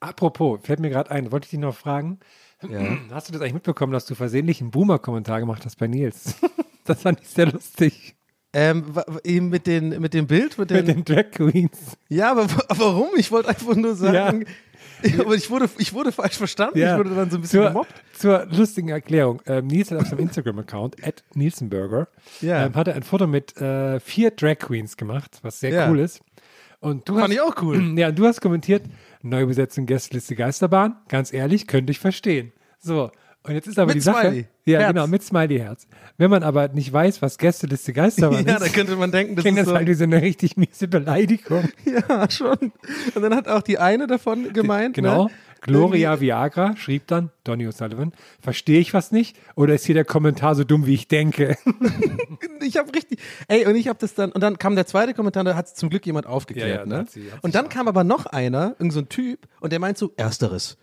[0.00, 2.20] Apropos, fällt mir gerade ein, wollte ich dich noch fragen.
[2.68, 2.80] Ja.
[3.10, 6.36] Hast du das eigentlich mitbekommen, dass du versehentlich einen Boomer-Kommentar gemacht hast bei Nils?
[6.84, 8.14] das fand ich sehr lustig.
[8.52, 11.78] Ähm, eben mit, den, mit dem Bild, mit den, Mit den Drag Queens.
[12.08, 13.08] Ja, aber wa- warum?
[13.16, 14.46] Ich wollte einfach nur sagen,
[15.18, 16.78] aber ich wurde, ich wurde falsch verstanden.
[16.78, 17.94] Ich wurde dann so ein bisschen zur, gemobbt.
[18.14, 19.40] Zur lustigen Erklärung.
[19.46, 22.08] Ähm, Nils hat auf seinem Instagram-Account, at Nielsenberger,
[22.40, 22.66] Ja.
[22.66, 25.90] ähm, hat er ein Foto mit äh, vier Drag Queens gemacht, was sehr Ja.
[25.90, 26.20] cool ist.
[26.80, 27.80] Und du Fand hast, ich auch cool.
[27.98, 28.82] Ja, und du hast kommentiert,
[29.22, 32.52] Neubesetzung Gästeliste Geisterbahn, ganz ehrlich, könnte ich verstehen.
[32.78, 33.10] So,
[33.44, 34.26] und jetzt ist aber Mit die Sache.
[34.28, 34.46] Smiley.
[34.66, 34.92] Ja, Herz.
[34.92, 35.86] genau, mit Smiley-Herz.
[36.18, 39.44] Wenn man aber nicht weiß, was Gästeliste Geisterbahn Ja, ist, da könnte man denken, das
[39.44, 41.68] ist das so- halt wie so eine richtig miese Beleidigung.
[41.84, 42.72] Ja, schon.
[43.14, 44.94] Und dann hat auch die eine davon gemeint.
[44.96, 45.24] Genau.
[45.26, 45.30] Ne?
[45.60, 49.36] Gloria Viagra schrieb dann, Donny O'Sullivan, verstehe ich was nicht?
[49.56, 51.56] Oder ist hier der Kommentar so dumm, wie ich denke?
[52.60, 53.20] Ich habe richtig.
[53.46, 54.30] Ey, und ich habe das dann.
[54.32, 56.68] Und dann kam der zweite Kommentar, da hat zum Glück jemand aufgeklärt.
[56.68, 56.96] Ja, ja, ne?
[56.98, 59.78] hat sie- hat und dann kam aber noch einer, irgend so ein Typ, und der
[59.78, 60.76] meint so: Ersteres.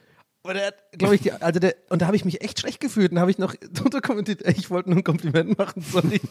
[0.45, 2.79] Und er hat, glaube ich, die, also der, und da habe ich mich echt schlecht
[2.79, 3.11] gefühlt.
[3.11, 6.21] Und habe ich noch drunter kommentiert, ey, ich wollte nur ein Kompliment machen, sorry.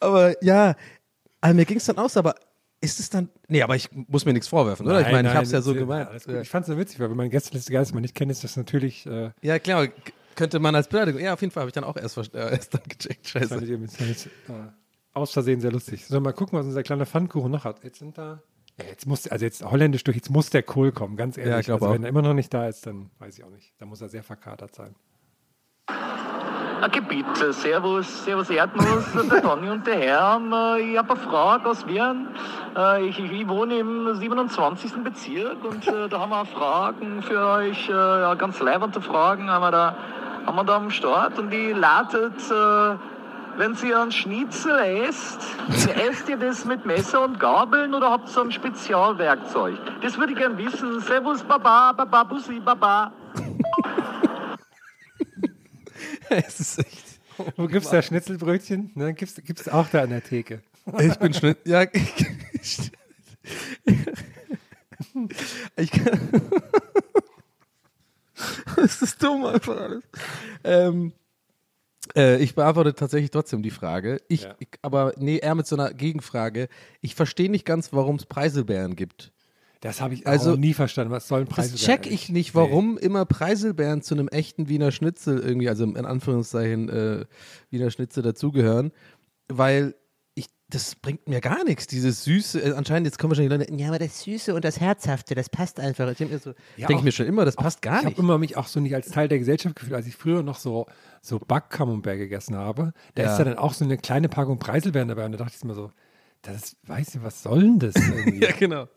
[0.00, 0.76] aber ja,
[1.40, 2.34] also mir ging es dann aus, aber
[2.80, 3.28] ist es dann.
[3.48, 5.00] Nee, aber ich muss mir nichts vorwerfen, oder?
[5.00, 6.08] ich Nein, meine, ich habe es ja das so gemeint.
[6.24, 6.34] gut.
[6.42, 8.56] Ich fand es so witzig, weil wenn man Gästeliste Geist mal nicht kennt, ist das
[8.56, 9.04] natürlich.
[9.06, 9.88] Äh, Ja, klar,
[10.36, 11.20] könnte man als Beleidigung.
[11.20, 13.24] Ja, auf jeden Fall habe ich dann auch erst, äh, erst dann gecheckt.
[13.24, 13.48] das Scheiße.
[13.48, 14.52] fand ich irgendwie ziemlich, äh,
[15.12, 16.06] aus Versehen sehr lustig.
[16.06, 17.82] Sollen wir mal gucken, was unser kleiner Pfannkuchen noch hat.
[17.82, 18.40] Jetzt sind da.
[18.78, 21.52] Ja, jetzt muss, also jetzt holländisch durch, jetzt muss der Kohl kommen, ganz ehrlich.
[21.52, 21.92] Ja, ich also auch.
[21.94, 23.72] wenn er immer noch nicht da ist, dann weiß ich auch nicht.
[23.78, 24.94] Dann muss er sehr verkatert sein.
[26.80, 27.52] Okay, bitte.
[27.52, 30.40] Servus, Servus Erdnuss, der Donny und der Herr.
[30.76, 32.28] Äh, Ich habe eine Frage aus Wien.
[32.76, 34.92] Äh, Ich, ich, ich wohne im 27.
[35.02, 39.62] Bezirk und äh, da haben wir Fragen für euch, äh, ja, ganz leibende Fragen haben
[39.62, 39.96] wir da,
[40.46, 42.94] haben wir da am Start und die lautet, äh,
[43.58, 45.40] wenn ihr einen Schnitzel esst,
[45.96, 49.78] esst ihr das mit Messer und Gabeln oder habt ihr so ein Spezialwerkzeug?
[50.00, 51.00] Das würde ich gern wissen.
[51.00, 53.12] Servus, Baba, Baba, Bussi, Baba.
[56.30, 57.04] es ist echt.
[57.56, 58.92] Wo gibt's da Schnitzelbrötchen?
[58.94, 60.62] Ne, gibt's, gibt's auch da an der Theke.
[60.98, 61.56] Ich bin schnell.
[61.64, 61.82] Ja,
[65.76, 66.30] ich kann.
[68.76, 70.04] Es ist dumm einfach alles.
[70.64, 71.12] Ähm,
[72.16, 74.20] äh, ich beantworte tatsächlich trotzdem die Frage.
[74.28, 74.54] Ich, Ja.
[74.58, 76.68] ich, aber nee, eher mit so einer Gegenfrage.
[77.00, 79.32] Ich verstehe nicht ganz, warum es Preiselbeeren gibt.
[79.80, 81.12] Das habe ich Also, auch nie verstanden.
[81.12, 85.38] Was sollen Preise Das check ich nicht, warum immer Preiselbeeren zu einem echten Wiener Schnitzel
[85.38, 87.24] irgendwie, also in Anführungszeichen äh,
[87.70, 88.90] Wiener Schnitzel dazugehören,
[89.48, 89.94] weil
[90.70, 92.60] das bringt mir gar nichts, dieses Süße.
[92.60, 95.80] Äh, anscheinend, jetzt kommen wahrscheinlich Leute, ja, aber das Süße und das Herzhafte, das passt
[95.80, 96.10] einfach.
[96.10, 96.34] Ich denke
[96.76, 98.18] Ja, denk auch- ich mir schon immer, das passt gar ich habe nicht.
[98.18, 100.86] immer mich auch so nicht als Teil der Gesellschaft gefühlt, als ich früher noch so,
[101.22, 102.92] so Backcamembert gegessen habe.
[103.14, 103.32] Da Ja.
[103.32, 105.74] ist ja dann auch so eine kleine Packung Preiselbeeren dabei und da dachte ich mir
[105.74, 105.90] so,
[106.42, 107.94] das weiß ich, was soll denn das
[108.36, 108.44] irgendwie?
[108.44, 108.88] Ja, genau.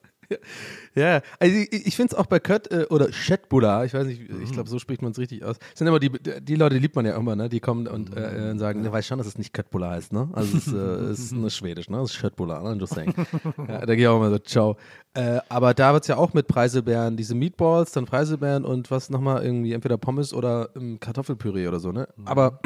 [0.96, 1.22] Ja, ja.
[1.40, 4.52] also ich, ich finde es auch bei Kött äh, oder Chetbula, ich weiß nicht, ich
[4.52, 5.58] glaube, so spricht man es richtig aus.
[5.74, 6.12] Sind immer die,
[6.42, 7.50] die Leute, die liebt man ja immer, ne?
[7.50, 10.30] Die kommen und äh, äh, sagen, ne, weiß schon, dass es nicht Köttbula heißt, ne?
[10.34, 12.00] Also es ist, äh, ist nur Schwedisch, ne?
[12.00, 12.80] Es ist Chetbula, ne?
[12.80, 13.14] Just saying.
[13.68, 14.78] ja, da gehe ich auch immer so, ciao.
[15.14, 19.10] Äh, aber da wird es ja auch mit Preiselbeeren, diese Meatballs, dann Preiselbeeren und was
[19.10, 22.08] nochmal irgendwie, entweder Pommes oder ähm, Kartoffelpüree oder so, ne?
[22.26, 22.60] Aber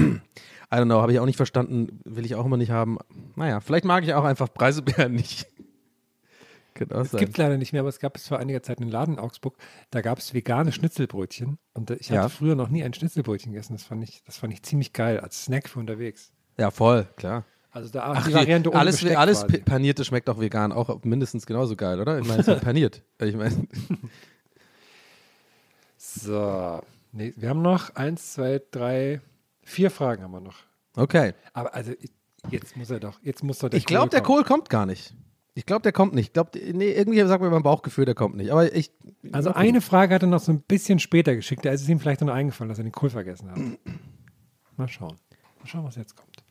[0.71, 2.97] I don't know, habe ich auch nicht verstanden, will ich auch immer nicht haben.
[3.35, 5.47] Naja, vielleicht mag ich auch einfach Preiselbeeren nicht.
[6.79, 9.19] Es gibt leider nicht mehr, aber es gab es vor einiger Zeit einen Laden in
[9.19, 9.55] Augsburg,
[9.91, 12.29] da gab es vegane Schnitzelbrötchen und äh, ich hatte Ja.
[12.29, 13.73] früher noch nie ein Schnitzelbrötchen gegessen.
[13.73, 16.31] Das fand ich, das fand ich ziemlich geil als Snack für unterwegs.
[16.57, 17.45] Ja, voll, klar.
[17.71, 19.57] Also da Ach, die Variante ohne alles, Besteck alles quasi.
[19.59, 22.19] panierte schmeckt auch vegan auch mindestens genauso geil, oder?
[22.19, 23.01] Ich meine, es ist paniert.
[23.21, 23.67] Ich meine,
[25.97, 29.21] So, nee, wir haben noch eins, zwei, drei,
[29.63, 30.57] vier Fragen haben wir noch.
[30.95, 31.33] okay.
[31.53, 31.93] Aber also
[32.51, 34.21] jetzt muss er doch, jetzt muss doch der Ich glaube, der.
[34.21, 35.13] Kohl kommt gar nicht.
[35.57, 36.27] Ich glaube, der kommt nicht.
[36.27, 38.51] Ich glaube, nee, irgendwie sagt mir mein Bauchgefühl, der kommt nicht.
[38.51, 38.91] Aber ich.
[39.31, 41.63] Also eine Frage hat er noch so ein bisschen später geschickt.
[41.63, 43.57] Da ist es ihm vielleicht noch eingefallen, dass er den Kohl vergessen hat.
[44.75, 45.15] Mal schauen.
[45.59, 46.43] Mal schauen, was jetzt kommt.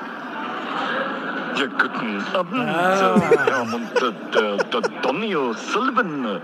[0.00, 3.90] Ja, guten Abend, Herr und
[4.34, 6.40] der, der Donny O'Sullivan.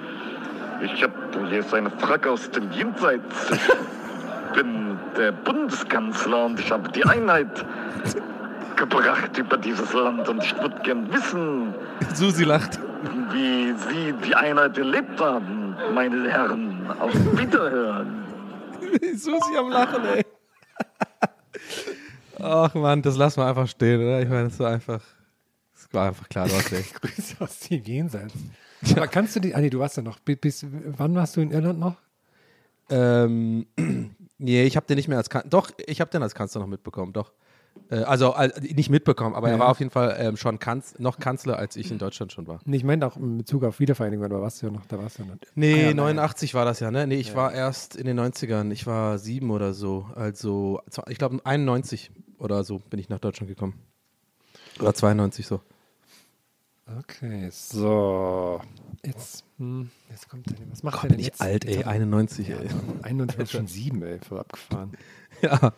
[0.83, 3.51] Ich habe jetzt eine Frage aus dem Jenseits.
[3.51, 7.65] Ich bin der Bundeskanzler und ich habe die Einheit
[8.79, 11.75] gebracht über dieses Land und ich würde gern wissen,
[12.15, 12.79] Susi lacht.
[13.33, 16.87] wie Sie die Einheit erlebt haben, meine Herren.
[16.99, 18.25] Auf Wiederhören.
[19.15, 20.25] Susi am Lachen, ey.
[22.41, 24.23] Ach Mann, das lassen wir einfach stehen, oder?
[24.23, 25.03] Ich meine, das war einfach.
[25.75, 26.95] Es war einfach klar, du hast recht.
[27.01, 28.35] Grüße aus dem Jenseits.
[28.95, 31.41] Aber kannst du die, ah nee, du warst ja noch, bis, bis, wann warst du
[31.41, 31.97] in Irland noch?
[32.91, 33.67] Ähm,
[34.39, 35.51] nee, ich habe den nicht mehr als Kanzler.
[35.51, 37.33] Doch, ich habe den als Kanzler noch mitbekommen, doch.
[37.91, 39.59] Äh, also nicht mitbekommen, aber er Ja.
[39.61, 42.61] war auf jeden Fall ähm, schon Kanz noch Kanzler, als ich in Deutschland schon war.
[42.65, 45.19] Nee, ich meine auch in Bezug auf Wiedervereinigung, aber warst du ja noch, da warst
[45.19, 45.37] du ja noch.
[45.55, 47.07] Nee, Ah ja, 89 war das ja, ne?
[47.07, 48.71] Nee, ich war erst in den 90ern.
[48.73, 50.07] Ich war sieben oder so.
[50.15, 53.75] Also, ich glaube, 91 oder so bin ich nach Deutschland gekommen.
[54.81, 55.61] Oder 92 so.
[57.01, 58.61] Okay, so.
[59.05, 61.41] Jetzt, hm, jetzt kommt der, was macht Gott, der bin denn ich jetzt?
[61.43, 61.85] alt, ey.
[61.85, 62.69] 91, ey.
[63.03, 64.93] 91 ist schon sieben, ey, voll abgefahren.
[65.43, 65.73] Ja.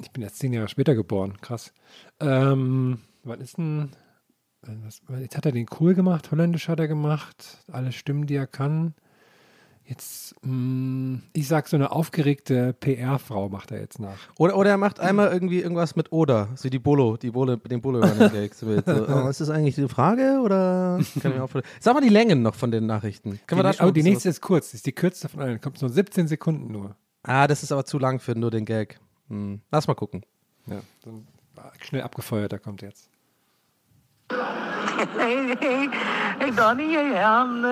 [0.00, 1.72] Ich bin erst zehn Jahre später geboren, krass.
[2.20, 3.90] Ähm, wann ist denn,
[4.62, 8.46] was, jetzt hat er den Kohl gemacht, Holländisch hat er gemacht, alle Stimmen, die er
[8.46, 8.94] kann.
[9.88, 14.18] Jetzt, mh, ich sag so eine aufgeregte PR-Frau macht er jetzt nach.
[14.36, 17.80] Oder, oder er macht einmal irgendwie irgendwas mit Oder, so die Bolo, die Bolo, den
[17.80, 18.54] Bolo Running Gag.
[18.54, 21.00] So, jetzt oh, ist das eigentlich die Frage oder?
[21.20, 21.74] Kann ich mir auch vorstellen.
[21.80, 23.40] Sag mal die Längen noch von den Nachrichten.
[23.46, 25.58] Können wir da die, schon oh, die nächste ist kurz, ist die kürzeste von allen,
[25.58, 26.94] kommt nur 17 Sekunden nur.
[27.22, 29.00] Ah, das ist aber zu lang für nur den Gag.
[29.28, 29.60] Hm.
[29.70, 30.24] Lass mal gucken.
[30.66, 31.26] Ja, ein
[31.80, 33.10] schnell abgefeuerter kommt jetzt.
[35.16, 35.88] Hey, hey,
[36.38, 37.64] hey, Donny, hey, Herrn.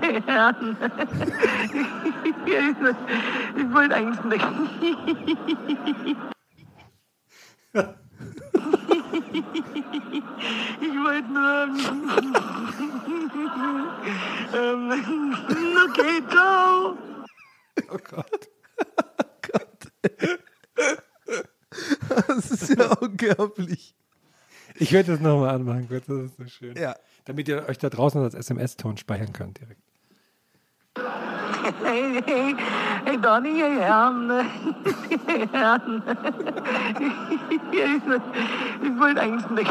[0.00, 0.76] Hey, Herrn.
[3.56, 4.44] Ich wollte eigentlich nicht.
[10.80, 11.68] Ich wollte nur.
[14.54, 15.34] Ähm,
[15.90, 16.96] okay, ciao.
[17.90, 18.48] Oh Gott.
[22.28, 23.94] Das ist ja unglaublich.
[24.76, 26.76] Ich werde das nochmal anmachen, kurz, das ist so schön.
[26.76, 26.94] Ja.
[27.24, 29.82] Damit ihr euch da draußen als SMS-Ton speichern könnt direkt.
[31.84, 32.56] Hey, hey,
[33.04, 34.30] hey, Donny, hey, Herrn.
[35.26, 36.02] Hey, Herrn.
[38.82, 39.70] Ich wollte eigentlich nicht.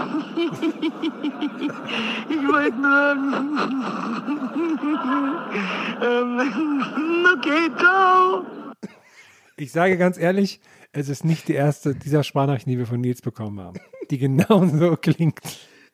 [2.30, 3.18] Ich wollte nur.
[6.02, 6.40] Ähm,
[7.38, 8.46] okay, ciao.
[9.56, 10.62] Ich sage ganz ehrlich,
[10.92, 13.80] es ist nicht die erste dieser Sprachnachrichten, die wir von Nils bekommen haben,
[14.10, 15.40] die genau so klingt.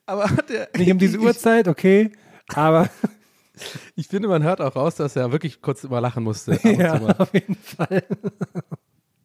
[0.06, 0.70] Aber hat er.
[0.78, 2.12] Nicht um diese Uhrzeit, okay,
[2.54, 2.90] aber
[3.96, 6.60] Ich finde, man hört auch raus, dass er wirklich kurz immer lachen musste.
[6.64, 8.04] ja, auf jeden Fall.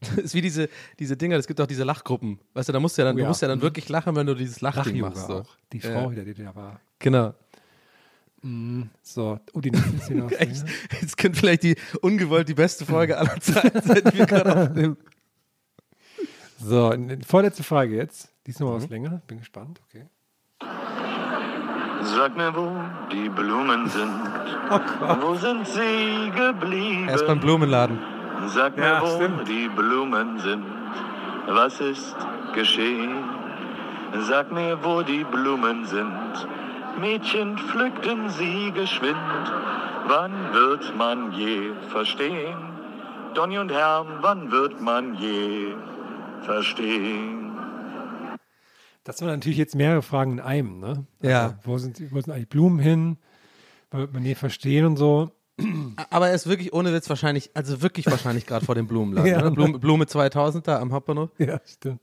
[0.01, 2.39] Das ist wie diese, diese Dinger, es gibt auch diese Lachgruppen.
[2.53, 3.25] Weißt du, da musst du ja dann, Oh ja.
[3.25, 5.27] du musst ja dann wirklich lachen, wenn du dieses Lachding machst.
[5.27, 5.45] So.
[5.73, 5.93] Die Ja.
[5.93, 6.81] Frau, die da war.
[6.99, 7.35] Genau.
[8.43, 9.73] Mm, So, oh, die.
[10.37, 10.65] Echt?
[11.01, 14.97] Jetzt könnte vielleicht die ungewollt die beste Folge aller Zeiten sein, die wir gerade aufnehmen.
[16.61, 16.93] So,
[17.27, 18.33] vorletzte Frage jetzt.
[18.47, 18.77] Die ist noch Mhm.
[18.77, 19.23] was länger.
[19.27, 19.81] Bin gespannt.
[19.89, 20.07] Okay.
[22.03, 22.71] Sag mir, wo
[23.13, 24.13] die Blumen sind.
[25.23, 27.09] Wo sind sie geblieben?
[27.09, 27.99] Erst beim Blumenladen.
[28.49, 29.49] Sag mir, Ja, wo stimmt.
[29.49, 30.65] die Blumen sind.
[31.49, 32.15] Was ist
[32.55, 33.25] geschehen?
[34.29, 36.13] Sag mir, wo die Blumen sind.
[37.01, 39.17] Mädchen pflückten sie geschwind.
[40.07, 42.57] Wann wird man je verstehen?
[43.35, 45.98] Donny und Herm, wann wird man je verstehen?
[49.05, 51.07] Das waren natürlich jetzt mehrere Fragen in einem, ne?
[51.23, 51.45] Ja.
[51.45, 53.17] Also, wo, sind, wo sind eigentlich Blumen hin?
[53.91, 55.31] Wird man die verstehen und so?
[56.11, 59.31] Aber er ist wirklich ohne Witz wahrscheinlich, also wirklich wahrscheinlich gerade vor dem Blumenladen.
[59.33, 59.41] Ja.
[59.41, 59.51] Oder?
[59.51, 61.31] Blume, Blume 2000 da am Hauptbahnhof.
[61.39, 62.01] Ja, stimmt.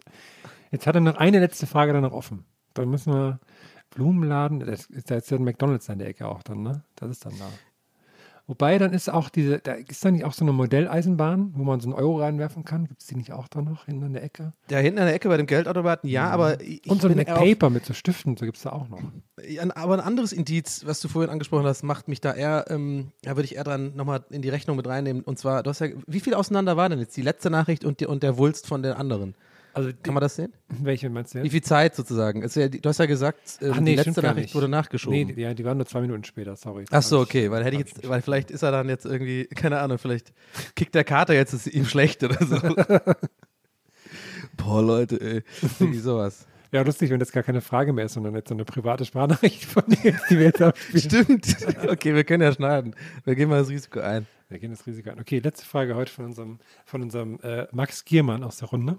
[0.72, 2.44] Jetzt hat er noch eine letzte Frage dann noch offen.
[2.74, 3.40] Dann müssen wir
[3.92, 6.84] Blumenladen, das ist, da ist ja ein McDonalds an der Ecke auch dann, ne?
[6.96, 7.48] Das ist dann da.
[8.48, 11.80] Wobei, dann ist auch diese, da ist da nicht auch so eine Modelleisenbahn, wo man
[11.80, 12.88] so einen Euro reinwerfen kann?
[12.88, 14.54] Gibt es die nicht auch da noch hinten an der Ecke?
[14.68, 17.72] Da hinten an der Ecke bei dem Geldautomaten, ja, aber ich und so ein McPaper
[17.72, 19.02] mit so Stiften, so gibt es da auch noch.
[19.74, 23.32] Aber ein anderes Indiz, was du vorhin angesprochen hast, macht mich da eher, ähm, da
[23.32, 25.24] würde ich eher dran nochmal in die Rechnung mit reinnehmen.
[25.24, 28.00] Und zwar, du hast ja, wie viel auseinander war denn jetzt die letzte Nachricht und,
[28.00, 29.34] die, und der Wulst von den anderen?
[29.76, 30.54] Also Kann man das sehen?
[30.70, 31.52] Welche meinst du Wie jetzt?
[31.52, 32.42] viel Zeit sozusagen?
[32.48, 35.20] Ja, die- du hast ja gesagt, ähm, Ach nee, die letzte Nachricht wurde nachgeschoben.
[35.28, 36.86] Nee, die, ja, die waren nur zwei Minuten später, sorry.
[36.92, 39.80] Ach so, okay, weil hätte ich jetzt, weil vielleicht ist er dann jetzt irgendwie, keine
[39.82, 40.32] Ahnung, vielleicht
[40.76, 42.56] kickt der Kater jetzt, ist ihm schlecht oder so.
[44.58, 45.44] Boah, Leute, ey,
[45.80, 46.48] irgendwie sowas.
[46.72, 49.64] Ja, lustig, wenn das gar keine Frage mehr ist, sondern jetzt so eine private Sprachnachricht
[49.66, 51.02] von dir, die wir jetzt abspielen.
[51.42, 51.58] Stimmt.
[51.90, 52.96] Okay, wir können ja schneiden.
[53.24, 54.26] Wir gehen mal das Risiko ein.
[54.50, 55.20] Wir gehen das Risiko ein.
[55.20, 58.98] Okay, letzte Frage heute von unserem, von unserem äh, Max Giermann aus der Runde.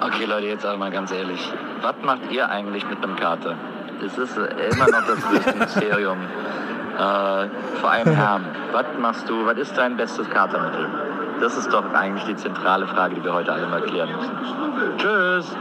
[0.00, 1.40] Okay, Leute, jetzt aber mal ganz ehrlich.
[1.80, 3.56] Was macht ihr eigentlich mit einem Kater?
[4.00, 6.18] Das ist immer noch das größte Mysterium.
[6.92, 7.48] Äh,
[7.80, 10.90] vor allem Herrn, was machst du, was ist dein bestes Katermittel?
[11.40, 14.98] Das ist doch eigentlich die zentrale Frage, die wir heute alle mal klären müssen.
[14.98, 15.56] Tschüss!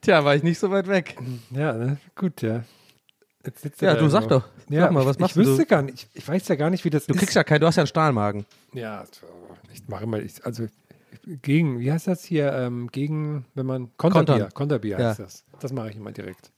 [0.00, 1.18] Tja, war ich nicht so weit weg.
[1.50, 1.98] Ja, ne?
[2.16, 2.62] gut, ja.
[3.44, 4.28] Jetzt sitzt Ja, du sag so.
[4.30, 4.44] doch.
[4.72, 5.48] Ja, Sag mal, ich, was machst ich du?
[5.50, 6.08] wüsste gar nicht.
[6.14, 7.18] Ich, ich weiß ja gar nicht, wie das Du ist.
[7.20, 8.46] kriegst ja keinen, du hast ja einen Stahlmagen.
[8.72, 9.04] Ja,
[9.72, 10.66] ich mache immer, ich, also
[11.42, 14.48] gegen, wie heißt das hier, ähm, gegen, wenn man, Konterbier.
[14.52, 15.08] Konterbier Ja.
[15.10, 15.44] heißt das.
[15.60, 16.50] Das mache ich immer direkt.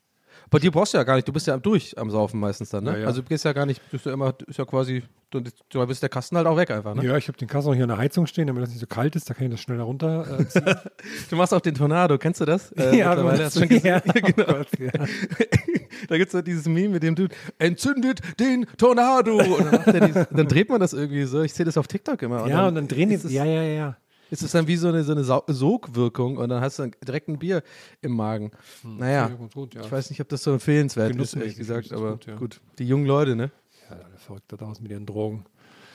[0.51, 2.85] Bei dir brauchst du ja gar nicht, du bist ja durch am Saufen meistens dann,
[2.85, 2.93] ne?
[2.93, 3.07] Ja, ja.
[3.07, 5.41] Also du gehst ja gar nicht, bist ja immer, ist ja quasi, du,
[5.71, 7.05] du bist der Kasten halt auch weg einfach, ne?
[7.05, 8.87] Ja, ich habe den Kasten auch hier an der Heizung stehen, damit das nicht so
[8.87, 10.75] kalt ist, da kann ich das schneller runter äh.
[11.31, 12.73] Du machst auch den Tornado, kennst du das?
[12.73, 13.45] Äh, Ja, mittlerweile.
[13.45, 13.67] Hast du du?
[13.67, 13.87] schon gesehen?
[13.87, 14.45] Ja, Ja, genau.
[14.49, 14.91] oh Gott, ja.
[16.09, 19.37] da gibt es halt dieses Meme mit dem Dude, entzündet den Tornado.
[19.39, 21.43] Und dann, dieses, dann dreht man das irgendwie so.
[21.43, 22.47] Ich sehe das auf TikTok immer.
[22.47, 23.97] ja, und dann drehen die, ist es, ja, ja, ja.
[24.31, 27.29] Ist es dann wie so eine, so eine Sogwirkung und dann hast du dann direkt
[27.29, 27.63] ein Bier
[28.01, 28.51] im Magen.
[28.83, 29.83] naja, ja, ganz gut, ja.
[29.83, 32.37] ich weiß nicht, ob das so empfehlenswert ist, Genussmäßig ehrlich gesagt, ist aber gut, ja.
[32.37, 32.61] gut.
[32.79, 33.51] Die jungen Leute, ne?
[33.89, 35.45] Ja, alle verrückt da draußen mit ihren Drogen.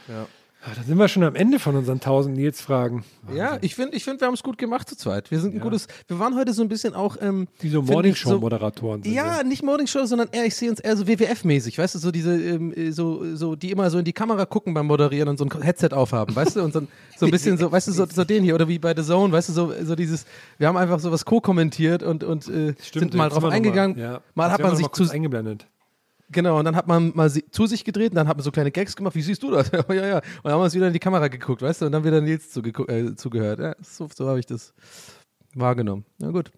[0.08, 0.28] Ja.
[0.62, 3.06] Ah, da sind wir schon am Ende von unseren 1000 Nils-Fragen.
[3.34, 5.32] Ja, ich finde, ich find, wir haben es gut gemacht zu zweit.
[5.32, 7.16] Wir sind ein gutes, wir waren heute so ein bisschen auch.
[7.22, 10.70] Ähm, Wie so find ich, Morningshow-Moderatoren sind Ja, nicht Morning Show, sondern eher, ich sehe
[10.70, 14.00] uns eher so WWF-mäßig, weißt du, so diese, ähm, äh, so, so, die immer so
[14.00, 16.80] in die Kamera gucken beim Moderieren und so ein Headset aufhaben, weißt du, und so,
[16.82, 16.88] ein-
[17.18, 19.32] so ein bisschen so, weißt du, so, so den hier oder wie bei The Zone,
[19.32, 20.26] weißt du, so, so dieses,
[20.58, 23.54] wir haben einfach so was co-kommentiert und, und äh, sind mal jetzt drauf wir noch
[23.56, 23.96] eingegangen.
[23.96, 24.22] Mal, ja.
[24.36, 25.68] Mal Jetzt hat werden man wir sich kurz zu, eingeblendet.
[26.32, 28.52] Genau, und dann hat man mal sie, zu sich gedreht und dann hat man so
[28.52, 29.16] kleine Gags gemacht.
[29.16, 29.72] Wie siehst du das?
[29.90, 30.18] ja, ja.
[30.18, 31.86] Und dann haben wir uns wieder in die Kamera geguckt, weißt du?
[31.88, 33.60] Und dann wieder Nils äh, zugehört.
[33.60, 34.74] Ja, so, so habe ich das
[35.56, 36.06] wahrgenommen.
[36.20, 36.52] Na gut.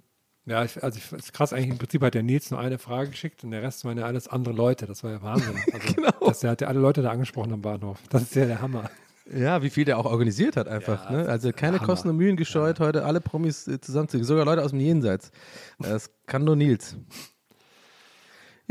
[0.46, 3.12] Ja, ich, also ich, ist krass, eigentlich im Prinzip hat der Nils nur eine Frage
[3.12, 4.88] geschickt und der Rest waren ja alles andere Leute.
[4.88, 5.56] Das war ja Wahnsinn.
[5.74, 6.12] Also, Genau.
[6.20, 8.00] Dass der hat ja alle Leute da angesprochen am Bahnhof.
[8.10, 8.90] Das ist ja der Hammer.
[9.34, 11.10] Ja, wie viel der auch organisiert hat einfach.
[11.10, 11.30] Ja, ne?
[11.30, 11.86] Also keine Hammer.
[11.86, 14.28] Kosten und Mühen gescheut, heute alle Promis äh, zusammenzukriegen.
[14.28, 15.32] Sogar Leute aus dem Jenseits.
[15.80, 16.98] Das kann nur Nils.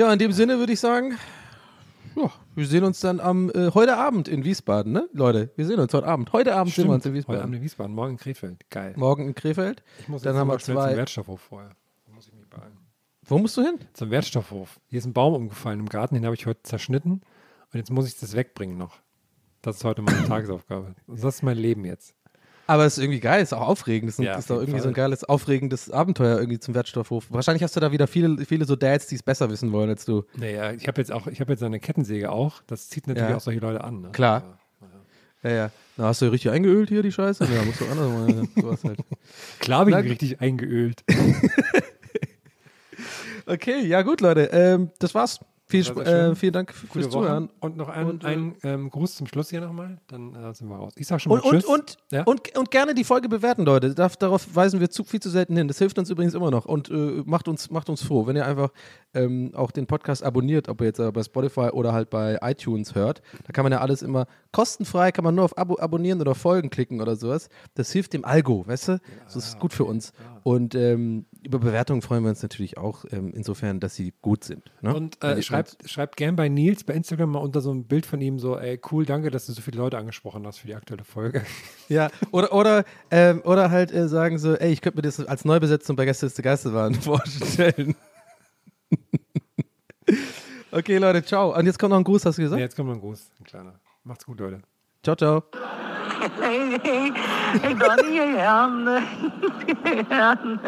[0.01, 1.19] Ja, in dem Sinne würde ich sagen,
[2.17, 5.07] ja, wir sehen uns dann am äh, heute Abend in Wiesbaden, ne?
[5.13, 6.33] Leute, wir sehen uns heute Abend.
[6.33, 7.43] Heute Abend sehen wir uns in Heute Wiesbaden.
[7.43, 8.71] Abend in Wiesbaden, morgen in Krefeld.
[8.71, 8.95] Geil.
[8.97, 9.83] Morgen in Krefeld.
[9.99, 10.97] Ich muss dann jetzt haben noch wir schnell zum zwei.
[10.97, 11.77] Wertstoffhof vorher.
[12.07, 12.79] Da muss ich mich beeilen.
[13.25, 13.79] Wo musst du hin?
[13.93, 14.81] Zum Wertstoffhof.
[14.87, 17.21] Hier ist ein Baum umgefallen im Garten, den habe ich heute zerschnitten
[17.71, 19.01] und jetzt muss ich das wegbringen noch.
[19.61, 20.95] Das ist heute meine Tagesaufgabe.
[21.09, 22.15] Das ist mein Leben jetzt.
[22.71, 24.11] Aber es ist irgendwie geil, ist auch aufregend.
[24.11, 25.03] Ist, Ja, ist doch jeden irgendwie so ein Fall.
[25.05, 27.27] geiles, aufregendes Abenteuer irgendwie zum Wertstoffhof.
[27.31, 30.05] Wahrscheinlich hast du da wieder viele, viele so Dads, die es besser wissen wollen als
[30.05, 30.25] du.
[30.37, 32.63] Naja, ich habe jetzt auch, ich habe jetzt eine Kettensäge auch.
[32.69, 33.37] Das zieht natürlich Ja.
[33.37, 34.03] auch solche Leute an.
[34.03, 34.09] Ne?
[34.13, 34.59] Klar.
[35.43, 35.71] Ja, ja.
[35.97, 37.45] Na, hast du richtig eingeölt hier, die Scheiße?
[37.53, 38.49] Ja, musst du anders mal.
[38.63, 38.99] Sowas halt.
[39.59, 41.03] Klar habe ich richtig eingeölt.
[43.47, 44.51] Okay, ja gut, Leute.
[44.53, 45.41] Ähm, das war's.
[45.71, 47.11] Viel, äh, vielen Dank fürs Woche.
[47.11, 47.49] Zuhören.
[47.61, 49.99] Und noch ein, Und, äh, ein ähm, Gruß zum Schluss hier nochmal.
[50.09, 50.93] Dann äh, sind wir raus.
[50.97, 51.65] Ich sag schon mal Und, Tschüss.
[51.65, 52.25] und, ja?
[52.25, 53.95] und, und gerne die Folge bewerten, Leute.
[53.95, 55.69] Darauf weisen wir zu, viel zu selten hin.
[55.69, 58.47] Das hilft uns übrigens immer noch und äh, macht, uns, macht uns froh, wenn ihr
[58.47, 58.71] einfach
[59.15, 62.95] ähm, auch den Podcast abonniert, ob ihr jetzt äh, bei Spotify oder halt bei iTunes
[62.95, 63.23] hört.
[63.47, 66.71] Da kann man ja alles immer kostenfrei, kann man nur auf Abo abonnieren oder Folgen
[66.71, 67.49] klicken oder sowas.
[67.75, 69.01] Das hilft dem Algo, weißt du?
[69.25, 70.13] Das ist gut für uns.
[70.43, 74.71] Und ähm, über Bewertungen freuen wir uns natürlich auch, ähm, insofern, dass sie gut sind.
[74.81, 74.95] Ne?
[74.95, 78.21] Und äh, schreibt, schreibt gern bei Nils bei Instagram mal unter so ein Bild von
[78.21, 81.05] ihm so, ey, cool, danke, dass du so viele Leute angesprochen hast für die aktuelle
[81.05, 81.43] Folge.
[81.89, 85.45] Ja, oder, oder, ähm, oder halt äh, sagen so, ey, ich könnte mir das als
[85.45, 87.97] Neubesetzung bei Gästeliste Geisterbahn vorstellen.
[90.73, 91.57] okay, Leute, ciao.
[91.57, 92.61] Und jetzt kommt noch ein Gruß, hast du Ja, gesagt?
[92.61, 93.81] jetzt kommt noch ein Gruß, ein kleiner.
[94.05, 94.63] Macht's gut, Leute.
[95.03, 95.45] Ciao, ciao.
[96.39, 97.13] Hey, hey,
[97.63, 98.87] hey, Donny, hey, Herrn.
[99.83, 100.61] Hey, Herrn.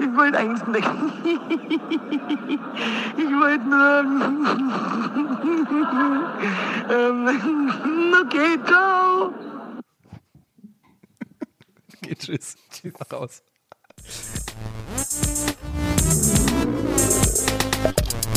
[0.00, 0.88] Ich wollte eigentlich nicht.
[3.18, 4.00] Ich wollte nur.
[6.90, 7.28] Ähm,
[8.24, 9.34] okay, ciao.
[12.02, 12.56] Okay, tschüss.
[12.70, 12.94] Tschüss.
[13.12, 13.42] Raus.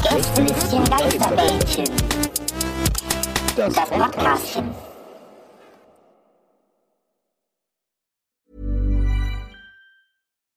[0.03, 1.85] Gästelistchen Geisterbällchen.
[3.55, 4.92] Das Podcastchen.